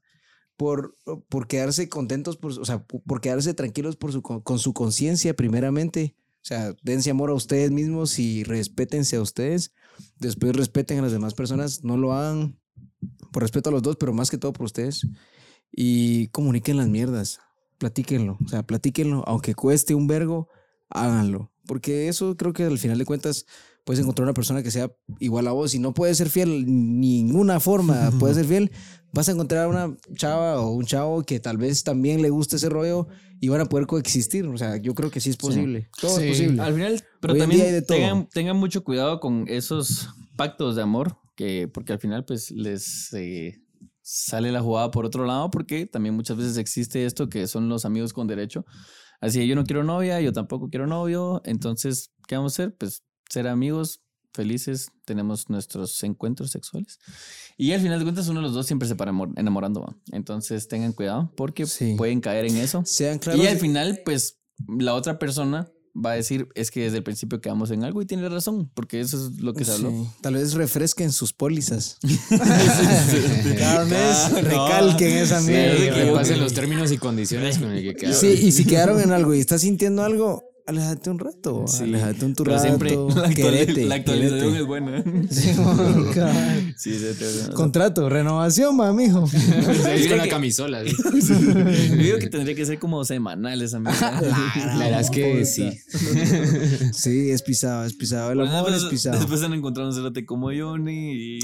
[0.57, 0.97] por,
[1.29, 5.33] por quedarse contentos, por, o sea, por quedarse tranquilos por su, con con su conciencia
[5.37, 6.17] primeramente.
[6.41, 9.71] O sea, dense amor a ustedes mismos y respétense a ustedes.
[10.17, 11.85] Después respeten a las demás personas.
[11.85, 12.59] No lo hagan
[13.31, 15.07] por respeto a los dos, pero más que todo por ustedes.
[15.71, 17.39] Y comuniquen las mierdas.
[17.77, 18.37] Platíquenlo.
[18.43, 19.23] O sea, platíquenlo.
[19.25, 20.49] Aunque cueste un vergo,
[20.89, 21.51] háganlo.
[21.65, 23.45] Porque eso creo que al final de cuentas
[23.83, 27.59] puedes encontrar una persona que sea igual a vos y no puede ser fiel ninguna
[27.59, 28.71] forma puede ser fiel
[29.11, 32.69] vas a encontrar una chava o un chavo que tal vez también le guste ese
[32.69, 33.07] rollo
[33.39, 36.25] y van a poder coexistir o sea yo creo que sí es posible todo Sí.
[36.25, 40.83] es posible Al final, pero Hoy también tengan, tengan mucho cuidado con esos pactos de
[40.83, 43.59] amor, que, porque al final pues les eh,
[44.01, 47.83] sale la jugada por otro lado, porque también muchas veces existe esto que son los
[47.83, 48.63] amigos con derecho.
[49.21, 52.75] Así, yo no quiero novia, yo tampoco quiero novio, entonces, ¿qué vamos a hacer?
[52.77, 54.01] Pues ser amigos,
[54.35, 56.99] felices, tenemos nuestros encuentros sexuales.
[57.57, 59.81] Y al final de cuentas uno de los dos siempre se para amor- enamorando.
[59.81, 59.95] ¿va?
[60.11, 61.95] Entonces tengan cuidado porque Sí.
[61.97, 62.83] pueden caer en eso.
[62.85, 66.97] sean claros Y al final, pues, la otra persona va a decir, es que desde
[66.97, 69.91] el principio quedamos en algo y tiene razón, porque eso es lo que se habló.
[69.91, 70.07] Sí.
[70.21, 71.97] tal vez refresquen sus pólizas
[72.29, 74.41] Cada cada mes no.
[74.41, 78.19] recalquen esa mierda que Repasen los términos y condiciones con el que quedaron.
[78.19, 81.65] Sí, y si quedaron en algo y estás sintiendo algo, aléjate un rato.
[81.67, 81.83] Sí.
[81.83, 82.67] Aléjate un tu Pero rato.
[82.67, 84.59] siempre la, querete, la actualización querete.
[84.59, 85.03] es buena.
[85.29, 85.51] Sí.
[86.77, 89.27] Sí, se te Contrato, renovación, ma, mijo.
[89.83, 90.83] Salís con la que- camisola.
[90.85, 90.93] ¿sí?
[91.29, 94.19] Yo digo que tendría que ser como semanal esa mierda.
[94.21, 95.69] La verdad es que sí.
[96.93, 98.31] Sí, es pisado, es pisado.
[98.31, 99.17] El Bueno, amor es pisado.
[99.19, 101.39] después han encontrado un cerote como Johnny y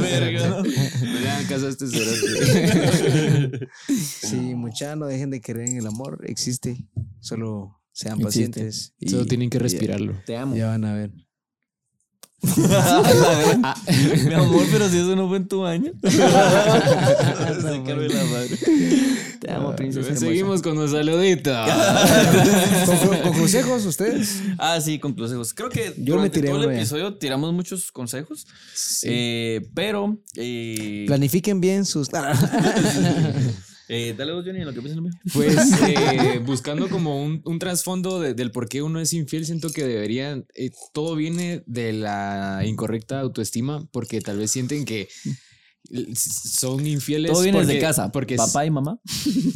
[0.00, 0.56] verga, ¿no?
[0.58, 3.68] No le hagan caso a este cerote.
[3.98, 6.20] Sí, mucha, no dejen de creer en el amor.
[6.26, 6.76] Existe.
[7.20, 8.92] Solo sean pacientes.
[9.00, 10.14] y Solo tienen que ya- respirarlo.
[10.26, 10.54] Te amo.
[10.54, 11.10] Ya van a ver.
[12.46, 15.92] Mi amor, pero si eso no fue en tu año.
[16.02, 18.58] Sacarme la madre.
[19.40, 20.08] Te amo, princesa.
[20.08, 20.26] hermosa.
[20.26, 21.56] Seguimos con los saluditos.
[23.08, 24.42] ¿Con, con consejos ustedes?
[24.58, 25.54] Ah, sí, con consejos.
[25.54, 26.76] Creo que Yo me tiré todo el ya.
[26.76, 28.46] episodio tiramos muchos consejos.
[29.04, 30.18] Eh, pero.
[30.36, 32.10] eh, Planifiquen bien sus.
[33.88, 35.02] Eh, dale vos, Johnny, en lo que piensas.
[35.32, 35.56] Pues
[35.88, 39.84] eh, buscando como un, un trasfondo de- del por qué uno es infiel, siento que
[39.84, 45.08] deberían, eh, todo viene de la incorrecta autoestima, porque tal vez sienten que
[46.16, 47.30] son infieles.
[47.30, 48.10] Todo viene porque, de casa.
[48.10, 49.00] Porque Papá y mamá.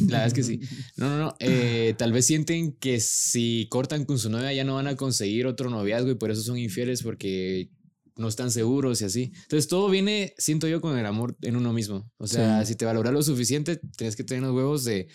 [0.07, 0.59] La verdad es que sí.
[0.95, 1.35] No, no, no.
[1.39, 5.45] eh, tal vez sienten que si cortan con su novia ya no van a conseguir
[5.45, 7.69] otro noviazgo y por eso son infieles porque
[8.17, 9.31] no están seguros y así.
[9.43, 12.09] Entonces todo viene, siento yo, con el amor en uno mismo.
[12.17, 15.07] O sea, si te valoras lo suficiente, tienes que tener los huevos de,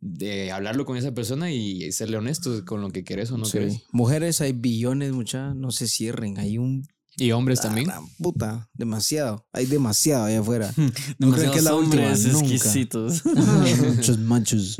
[0.00, 3.58] de hablarlo con esa persona y serle honesto con lo que querés o no Sí.
[3.92, 6.38] Mujeres hay billones, mucha, no se cierren.
[6.38, 6.86] Hay un
[7.16, 7.88] Y hombres también.
[8.18, 9.46] Puta, demasiado.
[9.52, 10.72] Hay demasiado allá afuera.
[11.18, 12.46] No creo que es la última hombres nunca.
[12.54, 13.22] exquisitos.
[13.96, 14.76] Muchos machos.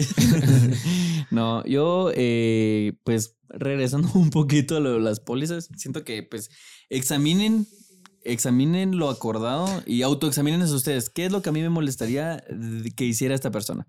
[1.30, 6.50] No, yo, eh, pues, regresando un poquito a lo de las pólizas, siento que, pues,
[6.96, 7.66] examinen,
[8.22, 11.10] examinen lo acordado y autoexaminen ustedes.
[11.10, 12.42] ¿Qué es lo que a mí me molestaría
[12.96, 13.86] que hiciera esta persona?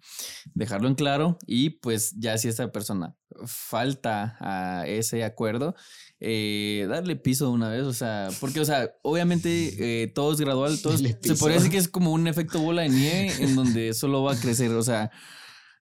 [0.54, 5.76] Dejarlo en claro y, pues, ya si esta persona falta a ese acuerdo,
[6.20, 10.40] eh, darle piso de una vez, o sea, porque, o sea, obviamente eh, todo es
[10.40, 13.56] gradual, todo es- se podría decir que es como un efecto bola de nieve en
[13.56, 15.12] donde solo va a crecer, o sea,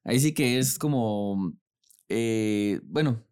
[0.04, 1.52] ahí sí que es como,
[2.08, 3.24] eh, bueno,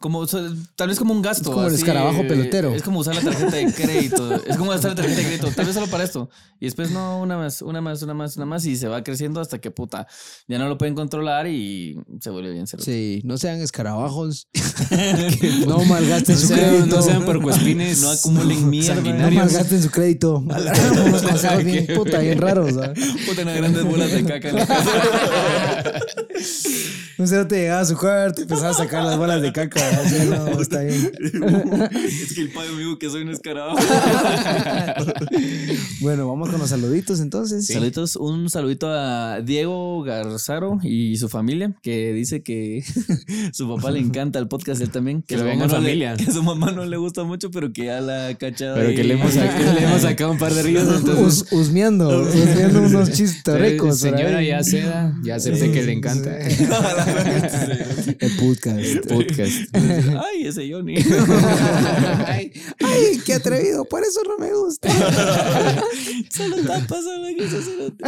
[0.00, 0.40] como, o sea,
[0.76, 1.50] tal vez como un gasto.
[1.50, 2.74] Es como el escarabajo pelotero.
[2.74, 5.66] Es como usar la tarjeta de crédito, es como usar la tarjeta de crédito, tal
[5.66, 8.64] vez solo para esto, y después no, una más, una más, una más, una más,
[8.66, 10.06] y se va creciendo hasta que puta,
[10.48, 12.82] ya no lo pueden controlar y se vuelve bien cero.
[12.84, 14.48] Sí, no sean escarabajos.
[15.66, 16.96] no malgasten No su sean, crédito.
[16.96, 18.00] no sean puercoespines.
[18.02, 19.00] No acumulen mierda.
[19.02, 20.38] No malgasten su crédito.
[20.38, 22.72] Unos consejos bien puta, bien raros.
[23.26, 26.00] Puta, unas grandes bolas de caca en la casa.
[27.20, 29.80] Un cero te llegaba a su cuarto y empezaba a sacar las bolas de caca.
[30.28, 31.12] No, está bien.
[31.94, 33.78] es que el padre me dijo que soy un escarabajo.
[36.00, 37.66] Bueno, vamos con los saluditos entonces.
[37.66, 42.82] Saluditos, un saludito a Diego Garzaro y su familia, que dice que
[43.52, 45.22] su papá le encanta el podcast él también.
[45.22, 46.14] Que su lo vean en le- familia.
[46.16, 48.76] que su mamá no le gusta mucho, pero que ya la ha cachado.
[48.76, 50.84] Pero que le hemos, sacado, le hemos sacado un par de ríos.
[50.88, 54.00] Entonces, Us- husmeando, husmeando unos chistorrecos.
[54.00, 56.30] por señora ya seda, ya acepté que le encanta.
[58.20, 59.08] El podcast.
[59.08, 59.74] Podcast.
[59.74, 60.96] Ay, ese Johnny.
[62.26, 64.88] ay, ay, qué atrevido, por eso no me gusta.
[66.30, 66.56] solo
[67.36, 68.04] que eso cerote.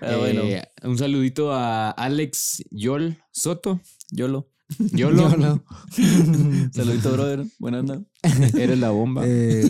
[0.00, 3.80] Pero bueno, Eh, un saludito a Alex Yol Soto.
[4.10, 4.48] YOLO.
[4.92, 5.64] Yolo, Yolo.
[6.72, 7.44] Saludito, brother.
[7.58, 8.06] Buenas noches.
[8.54, 9.22] eres la bomba.
[9.26, 9.68] Eh,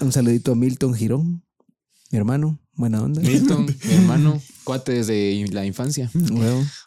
[0.00, 1.44] un saludito a Milton Girón,
[2.10, 3.20] mi hermano, buena onda.
[3.20, 6.10] Milton, mi hermano, cuate desde la infancia.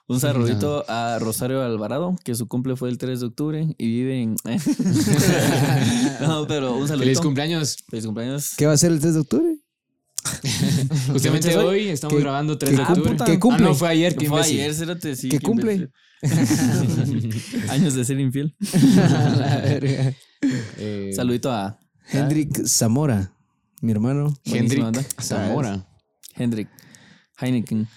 [0.07, 4.21] Un saludito a Rosario Alvarado, que su cumple fue el 3 de octubre y vive
[4.23, 4.35] en.
[6.21, 7.05] no, pero un saludito.
[7.05, 7.77] Feliz cumpleaños.
[7.89, 8.53] Feliz cumpleaños.
[8.57, 9.55] ¿Qué va a ser el 3 de octubre?
[11.11, 13.17] Justamente hoy estamos ¿Qué- grabando 3 qué de octubre.
[13.25, 13.65] qué cumple?
[13.65, 14.15] Ah, no, fue ayer.
[14.15, 15.29] qué Fue ayer, cérate, sí.
[15.29, 15.89] ¿Qué qué cumple?
[17.69, 18.55] Años de ser infiel.
[18.73, 20.13] La verga.
[20.77, 21.79] Eh, Saludito a
[22.11, 23.33] Hendrik Zamora,
[23.81, 24.33] mi hermano.
[24.45, 24.83] Hendrik.
[25.21, 25.85] Zamora.
[26.35, 26.69] Hendrik
[27.37, 27.87] Heineken.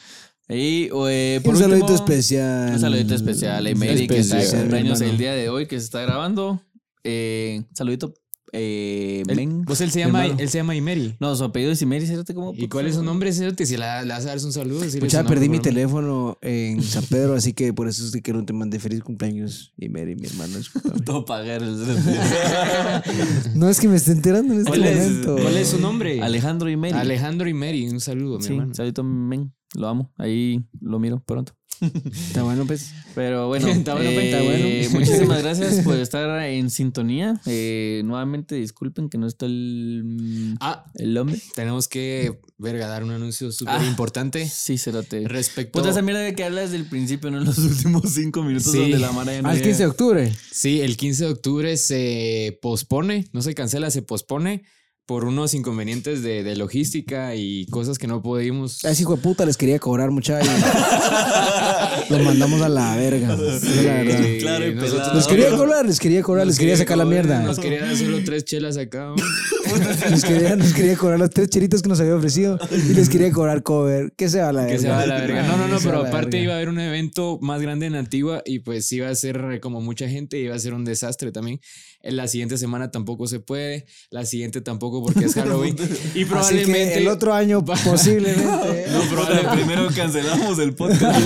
[0.48, 2.72] Y eh, por un saludito especial.
[2.72, 6.02] Un saludito especial a que está de cumpleaños el día de hoy, que se está
[6.02, 6.60] grabando.
[7.02, 8.14] Eh, saludito,
[8.54, 9.62] eh, Él- Men.
[9.66, 10.40] pues él se llama, hermano.
[10.40, 11.16] él se llama Imeri.
[11.20, 12.52] No, su apellido es Emery, cérate como.
[12.54, 13.66] ¿Y cuál es su nombre, Cerote?
[13.66, 14.80] Si la, le vas a dar un saludo.
[14.88, 18.44] su nombre, perdí mi teléfono en San Pedro, así que por eso es que no
[18.44, 19.72] te mandé feliz cumpleaños.
[19.90, 20.58] Mary, mi hermano.
[21.04, 21.62] Todo pagar.
[23.54, 25.36] No es que me esté enterando en este ¿Cuál es, momento.
[25.40, 26.22] cuál es su nombre?
[26.22, 26.92] Alejandro Mary.
[26.94, 27.88] Alejandro Imeri.
[27.88, 28.74] Un saludo, mi Sí, hermano.
[28.74, 29.52] saludito, men.
[29.76, 30.12] Lo amo.
[30.18, 31.52] Ahí lo miro pronto.
[31.80, 32.92] Está bueno, pues.
[33.14, 34.64] Pero bueno, Está bueno, pues, está bueno.
[34.66, 37.40] eh, muchísimas gracias por estar en sintonía.
[37.46, 41.40] Eh, nuevamente, disculpen que no está el, Ah, el hombre.
[41.54, 43.84] tenemos que, verga, dar un anuncio súper Ah.
[43.86, 45.26] importante Sí, cerote.
[45.28, 45.78] respecto...
[45.78, 48.78] Puta esa mierda de que hablas del principio, no en los últimos cinco minutos Sí.
[48.78, 49.66] donde la mara ya no Al llega.
[49.66, 50.32] 15 de octubre.
[50.50, 54.64] Sí, el 15 de octubre se pospone, no se cancela, se pospone
[55.06, 58.84] por unos inconvenientes de, de logística y cosas que no pudimos.
[58.84, 60.46] A ese hijo de puta les quería cobrar mucha y
[62.10, 63.28] los mandamos a la verga.
[63.28, 64.24] La verdad.
[64.40, 65.14] Claro y nosotros-.
[65.14, 67.42] Les quería cobrar, les quería cobrar, les quería sacar la mierda.
[67.42, 69.12] Nos quería dar solo tres chelas acá.
[69.16, 70.10] ¿no?
[70.10, 73.30] Nos quería, nos quería cobrar los tres chelitos que nos había ofrecido y les quería
[73.30, 74.12] cobrar cover.
[74.16, 74.76] Que se va a la verga.
[74.76, 75.42] Que se va a la verga.
[75.42, 78.60] No, no, no, pero aparte iba a haber un evento más grande en Antigua y
[78.60, 81.60] pues iba a ser como mucha gente, iba a ser un desastre también.
[82.04, 85.76] La siguiente semana tampoco se puede, la siguiente tampoco porque es Halloween.
[86.14, 88.44] y Así probablemente que el otro año posiblemente.
[88.94, 91.20] No, probablemente, Primero cancelamos el podcast.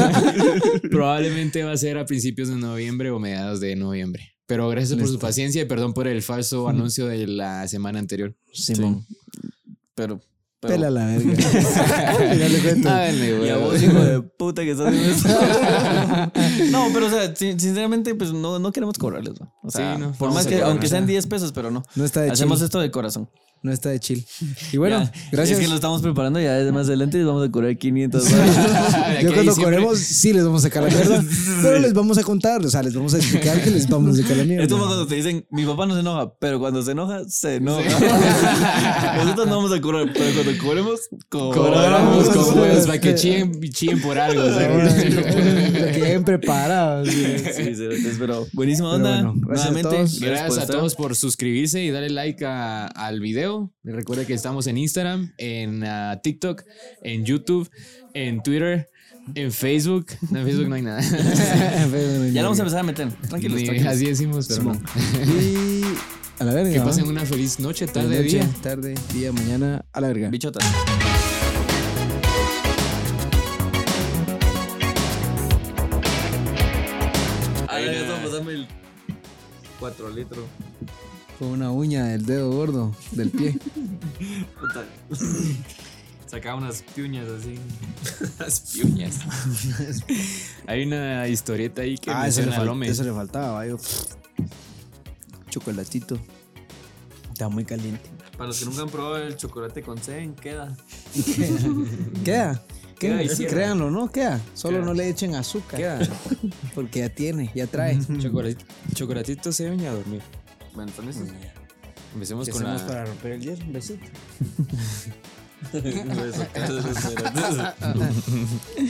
[0.90, 4.34] probablemente va a ser a principios de noviembre o mediados de noviembre.
[4.46, 8.34] Pero gracias por su paciencia y perdón por el falso anuncio de la semana anterior.
[8.52, 9.04] Simón.
[9.94, 10.22] Pero
[10.60, 11.34] Pero- Pela la verga.
[12.34, 12.88] Ya le cuento.
[12.88, 13.70] Háganle, Y a güey.
[13.70, 15.28] vos, hijo de puta, que estás haciendo esto.
[16.72, 19.54] no, pero o sea, sin- sinceramente, pues no, no queremos cobrarles, ¿no?
[19.62, 21.82] O sea, Sí, no, por más que, aunque sean 10 pesos, pero no.
[21.94, 22.64] No está de Hacemos chill.
[22.64, 23.30] esto de corazón.
[23.62, 24.24] No está de chill.
[24.72, 25.58] Y bueno, Ya, gracias.
[25.58, 28.30] Es que lo estamos preparando ya desde más adelante les vamos a cobrar 500 De
[29.22, 31.24] Yo cuando cobremos, sí les vamos a sacar la mierda.
[31.62, 34.22] pero les vamos a contar, o sea, les vamos a explicar que les vamos a
[34.22, 34.64] sacar la mierda.
[34.64, 37.56] Es como cuando te dicen, mi papá no se enoja, pero cuando se enoja, se
[37.56, 37.82] enoja.
[39.16, 42.28] Nosotros no vamos a cobrar, pero cuando cobremos, cobramos.
[42.28, 44.42] Cobramos para que chillen, chillen por algo.
[44.42, 44.68] o sea.
[44.68, 47.08] Que lleguen preparados.
[47.08, 47.24] sí.
[47.58, 49.22] Sí, sí, pero buenísima Pero onda.
[49.22, 50.20] bueno, gracias a Nuevamente, todos.
[50.20, 53.47] Gracias a todos por suscribirse y darle like a- al video.
[53.82, 56.62] Recuerda que estamos en Instagram, en ah, TikTok,
[57.02, 57.70] en YouTube,
[58.12, 58.90] en Twitter,
[59.34, 60.06] en Facebook.
[60.30, 61.00] No, en Facebook no hay nada.
[62.32, 63.10] Ya lo vamos a empezar a meter.
[63.28, 63.92] Tranquilos, tranquilos.
[63.92, 64.72] así decimos, pero no.
[64.74, 65.82] Y
[66.38, 66.72] a la verga.
[66.72, 68.46] Que pasen una feliz noche, tarde, día.
[68.62, 70.28] tarde, día, mañana, a la verga.
[70.28, 70.64] Bichotas.
[77.68, 78.68] Ay, ya estamos pasando el
[79.80, 80.44] 4 litros.
[81.38, 83.58] Con una uña del dedo gordo del pie.
[84.58, 84.84] Puta.
[86.26, 87.54] Sacaba unas piuñas así.
[88.38, 89.18] Unas piuñas.
[90.66, 93.76] Hay una historieta ahí que ah, eso le, fal- eso faltaba, vaya.
[95.48, 96.18] Chocolatito.
[97.32, 98.10] Está muy caliente.
[98.36, 100.76] Para los que nunca han probado el chocolate con Zen, queda.
[102.24, 102.62] Queda.
[102.98, 104.10] Queda créanlo, ¿no?
[104.10, 104.40] Queda.
[104.54, 104.86] Solo Queda.
[104.86, 105.78] no le echen azúcar.
[105.78, 106.00] Queda.
[106.74, 107.98] Porque ya tiene, ya trae.
[108.18, 110.20] Chocolatito, chocolatito se ven a dormir.
[110.74, 111.22] Bueno, entonces.
[112.14, 112.86] Empecemos ¿Qué con la.
[112.86, 113.64] para romper el hielo?
[113.64, 114.06] Un besito.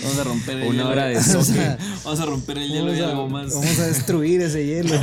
[0.02, 0.88] Vamos a romper el Una hielo.
[0.90, 1.76] hora de soque.
[2.04, 3.54] Vamos a romper el hielo y a- algo más.
[3.54, 4.94] Vamos a destruir ese hielo.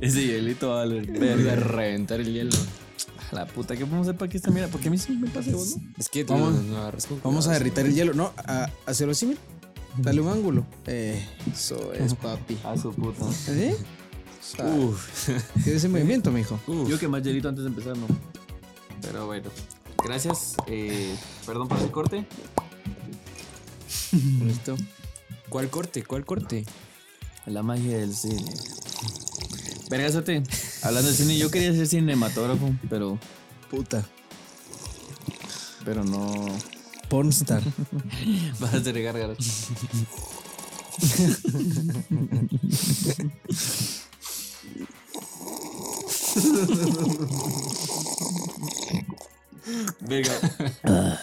[0.00, 1.54] Ese hielito va a a verga.
[1.54, 2.50] reventar el hielo.
[3.30, 4.66] La puta, ¿qué podemos hacer para que esta mira?
[4.66, 5.82] Porque a mí sí me pasa vos, ¿no?
[5.96, 6.56] Es que tú Vamos-
[7.22, 8.12] Vamos a derritar el hielo.
[8.12, 9.40] No, a, hacerlo así, mira.
[9.96, 10.66] Dale un ángulo.
[10.86, 12.58] Eh, eso es, papi.
[12.64, 13.26] A su puta.
[14.42, 14.56] ¿Sí?
[14.62, 15.28] Uf.
[15.64, 16.58] ¿Qué ese movimiento, mijo?
[16.66, 16.88] Uf.
[16.88, 18.06] Yo que más hielito antes de empezar, no.
[19.00, 19.50] Pero bueno.
[20.04, 20.56] Gracias.
[20.66, 21.14] Eh,
[21.46, 22.26] perdón por el corte.
[24.44, 24.76] Listo.
[25.48, 26.02] ¿Cuál corte?
[26.02, 26.64] ¿Cuál corte?
[27.46, 28.44] La magia del cine.
[29.90, 30.42] Vergazote,
[30.82, 33.18] hablando de cine, yo quería ser cinematógrafo, pero,
[33.70, 34.06] Puta.
[35.84, 36.46] pero no.
[37.10, 37.62] Pornstar.
[38.60, 39.36] Vas a tener gárgaras.
[50.00, 50.30] Venga.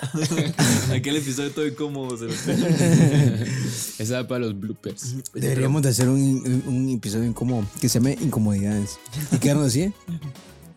[0.93, 2.18] Aquel episodio todo incómodo.
[2.18, 2.32] Se lo
[3.99, 5.16] Esa va para los bloopers.
[5.34, 8.97] Deberíamos de hacer un, un episodio incómodo que se llame Incomodidades.
[9.32, 9.93] Y quedarnos así.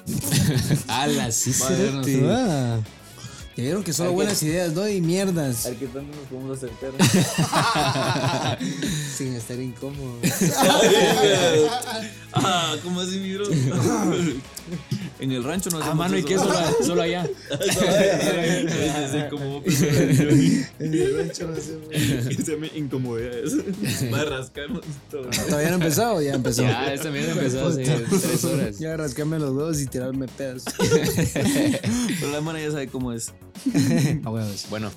[0.89, 1.31] ¡Hala!
[1.31, 1.63] Sí, sí.
[3.57, 4.89] Ya vieron que solo que- buenas ideas, ¿no?
[4.89, 5.67] Y mierdas.
[5.67, 6.91] A ver qué tanto nos podemos acercar.
[9.17, 10.17] Sin estar incómodo.
[12.33, 13.45] ah, ¿cómo así, mi bro?
[15.23, 16.29] en el rancho no Ah, hacemos mano, ¿y eso.
[16.29, 16.39] qué?
[16.39, 16.55] Solo,
[16.87, 17.29] solo allá.
[19.31, 19.63] Como
[20.79, 21.87] En el rancho no hacemos.
[22.45, 23.55] se me incomodidades.
[24.13, 25.23] Va a rascarnos todo.
[25.31, 26.63] Todavía no ha empezado, ya empezó.
[26.63, 28.79] Ya, esta mierda empezó hace tres horas.
[28.79, 30.65] Ya rascarme los huevos y tirarme pedas.
[30.79, 33.33] Pero la mano ya sabe cómo es.
[34.25, 34.67] A.
[34.71, 34.91] Bueno,